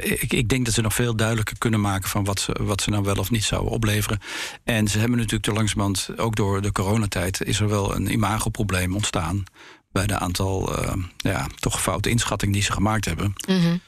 ik, 0.02 0.32
ik, 0.32 0.48
denk 0.48 0.64
dat 0.64 0.74
ze 0.74 0.80
nog 0.80 0.94
veel 0.94 1.16
duidelijker 1.16 1.58
kunnen 1.58 1.80
maken 1.80 2.08
van 2.08 2.24
wat 2.24 2.40
ze, 2.40 2.56
wat 2.60 2.82
ze 2.82 2.90
nou 2.90 3.04
wel 3.04 3.16
of 3.16 3.30
niet 3.30 3.44
zouden 3.44 3.72
opleveren. 3.72 4.20
En 4.64 4.88
ze 4.88 4.98
hebben 4.98 5.16
natuurlijk 5.16 5.44
te 5.44 5.52
langzamerhand, 5.52 6.08
ook 6.16 6.36
door 6.36 6.62
de 6.62 6.72
coronatijd, 6.72 7.42
is 7.42 7.60
er 7.60 7.68
wel 7.68 7.94
een 7.94 8.12
imagoprobleem 8.12 8.94
ontstaan 8.94 9.44
bij 9.92 10.06
de 10.06 10.18
aantal 10.18 10.82
uh, 10.82 10.92
ja, 11.16 11.46
toch 11.58 11.82
foute 11.82 12.10
inschattingen 12.10 12.54
die 12.54 12.62
ze 12.62 12.72
gemaakt 12.72 13.04
hebben. 13.04 13.32
Mm. 13.48 13.80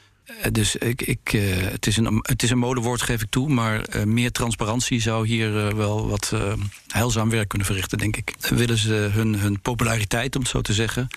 Dus 0.53 0.77
ik, 0.77 1.03
ik, 1.03 1.33
uh, 1.33 1.57
het, 1.57 1.87
is 1.87 1.97
een, 1.97 2.19
het 2.23 2.43
is 2.43 2.51
een 2.51 2.59
modewoord, 2.59 3.03
geef 3.03 3.23
ik 3.23 3.31
toe. 3.31 3.49
Maar 3.49 3.97
uh, 3.97 4.03
meer 4.03 4.33
transparantie 4.33 5.01
zou 5.01 5.27
hier 5.27 5.77
wel 5.77 6.09
wat 6.09 6.33
heilzaam 6.87 7.31
werk 7.31 7.49
kunnen 7.49 7.67
verrichten, 7.67 7.99
denk 7.99 8.17
ik. 8.17 8.35
Willen 8.49 8.79
ze 8.79 8.93
hun, 8.93 9.35
hun 9.35 9.61
populariteit, 9.61 10.37
om 10.37 10.43
het 10.43 10.51
zo 10.51 10.61
te 10.61 10.73
zeggen, 10.73 11.09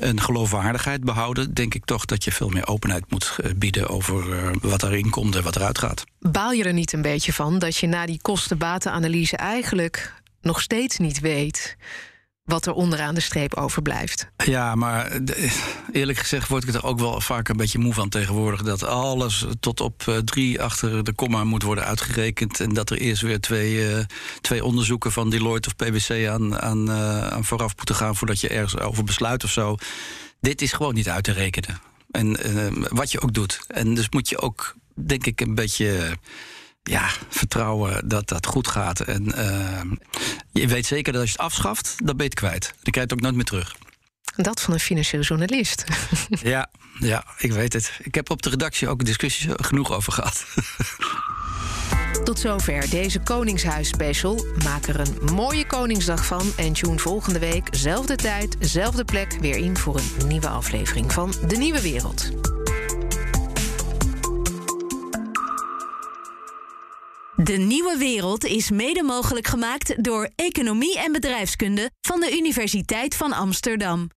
en 0.00 0.20
geloofwaardigheid 0.20 1.04
behouden, 1.04 1.54
denk 1.54 1.74
ik 1.74 1.84
toch 1.84 2.04
dat 2.04 2.24
je 2.24 2.32
veel 2.32 2.48
meer 2.48 2.66
openheid 2.66 3.04
moet 3.08 3.36
bieden 3.56 3.88
over 3.88 4.52
wat 4.60 4.82
erin 4.82 5.10
komt 5.10 5.36
en 5.36 5.42
wat 5.42 5.56
eruit 5.56 5.78
gaat. 5.78 6.04
Baal 6.18 6.52
je 6.52 6.64
er 6.64 6.72
niet 6.72 6.92
een 6.92 7.02
beetje 7.02 7.32
van 7.32 7.58
dat 7.58 7.76
je 7.76 7.86
na 7.86 8.06
die 8.06 8.20
kosten-batenanalyse 8.20 9.36
eigenlijk 9.36 10.14
nog 10.40 10.60
steeds 10.60 10.98
niet 10.98 11.20
weet 11.20 11.76
wat 12.50 12.66
er 12.66 12.72
onderaan 12.72 13.14
de 13.14 13.20
streep 13.20 13.54
overblijft. 13.54 14.30
Ja, 14.44 14.74
maar 14.74 15.20
eerlijk 15.92 16.18
gezegd 16.18 16.48
word 16.48 16.68
ik 16.68 16.74
er 16.74 16.84
ook 16.84 16.98
wel 16.98 17.20
vaak 17.20 17.48
een 17.48 17.56
beetje 17.56 17.78
moe 17.78 17.94
van 17.94 18.08
tegenwoordig. 18.08 18.62
Dat 18.62 18.84
alles 18.84 19.44
tot 19.60 19.80
op 19.80 20.04
uh, 20.08 20.16
drie 20.16 20.62
achter 20.62 21.04
de 21.04 21.12
komma 21.12 21.44
moet 21.44 21.62
worden 21.62 21.84
uitgerekend. 21.84 22.60
En 22.60 22.74
dat 22.74 22.90
er 22.90 22.98
eerst 22.98 23.22
weer 23.22 23.40
twee, 23.40 23.90
uh, 23.90 23.98
twee 24.40 24.64
onderzoeken 24.64 25.12
van 25.12 25.30
Deloitte 25.30 25.68
of 25.68 25.76
PwC 25.76 26.28
aan, 26.28 26.60
aan, 26.60 26.90
uh, 26.90 27.26
aan 27.26 27.44
vooraf 27.44 27.76
moeten 27.76 27.94
gaan 27.94 28.16
voordat 28.16 28.40
je 28.40 28.48
ergens 28.48 28.78
over 28.78 29.04
besluit 29.04 29.44
of 29.44 29.50
zo. 29.50 29.76
Dit 30.40 30.62
is 30.62 30.72
gewoon 30.72 30.94
niet 30.94 31.08
uit 31.08 31.24
te 31.24 31.32
rekenen. 31.32 31.80
En 32.10 32.36
wat 32.88 33.12
je 33.12 33.20
ook 33.20 33.32
doet. 33.32 33.60
En 33.66 33.94
dus 33.94 34.10
moet 34.10 34.28
je 34.28 34.40
ook, 34.40 34.74
denk 34.94 35.26
ik, 35.26 35.40
een 35.40 35.54
beetje 35.54 36.18
ja, 36.82 37.08
vertrouwen 37.28 38.08
dat 38.08 38.28
dat 38.28 38.46
goed 38.46 38.68
gaat. 38.68 39.00
En 39.00 39.34
je 40.52 40.66
weet 40.66 40.86
zeker 40.86 41.12
dat 41.12 41.20
als 41.20 41.30
je 41.30 41.36
het 41.36 41.46
afschaft, 41.46 41.94
dan 41.98 42.16
ben 42.16 42.26
je 42.26 42.30
het 42.30 42.34
kwijt. 42.34 42.62
Dan 42.62 42.92
krijg 42.92 42.94
je 42.94 43.00
het 43.00 43.12
ook 43.12 43.20
nooit 43.20 43.34
meer 43.34 43.44
terug. 43.44 43.76
Dat 44.36 44.60
van 44.60 44.74
een 44.74 44.80
financieel 44.80 45.22
journalist. 45.22 45.84
ja, 46.42 46.70
ja, 46.98 47.24
ik 47.38 47.52
weet 47.52 47.72
het. 47.72 47.98
Ik 48.02 48.14
heb 48.14 48.30
op 48.30 48.42
de 48.42 48.50
redactie 48.50 48.88
ook 48.88 49.04
discussies 49.04 49.52
genoeg 49.56 49.92
over 49.92 50.12
gehad. 50.12 50.44
Tot 52.24 52.38
zover 52.38 52.90
deze 52.90 53.20
Koningshuis-special. 53.20 54.46
Maak 54.64 54.86
er 54.86 55.00
een 55.00 55.34
mooie 55.34 55.66
Koningsdag 55.66 56.24
van 56.24 56.52
en 56.56 56.72
tune 56.72 56.98
volgende 56.98 57.38
week, 57.38 57.68
zelfde 57.70 58.16
tijd, 58.16 58.56
zelfde 58.60 59.04
plek, 59.04 59.36
weer 59.40 59.56
in 59.56 59.76
voor 59.76 59.96
een 59.96 60.28
nieuwe 60.28 60.48
aflevering 60.48 61.12
van 61.12 61.34
De 61.46 61.56
Nieuwe 61.56 61.80
Wereld. 61.80 62.30
De 67.44 67.52
Nieuwe 67.52 67.96
Wereld 67.98 68.44
is 68.44 68.70
mede 68.70 69.02
mogelijk 69.02 69.46
gemaakt 69.46 70.04
door 70.04 70.30
Economie 70.34 70.98
en 70.98 71.12
Bedrijfskunde 71.12 71.90
van 72.00 72.20
de 72.20 72.36
Universiteit 72.36 73.16
van 73.16 73.32
Amsterdam. 73.32 74.08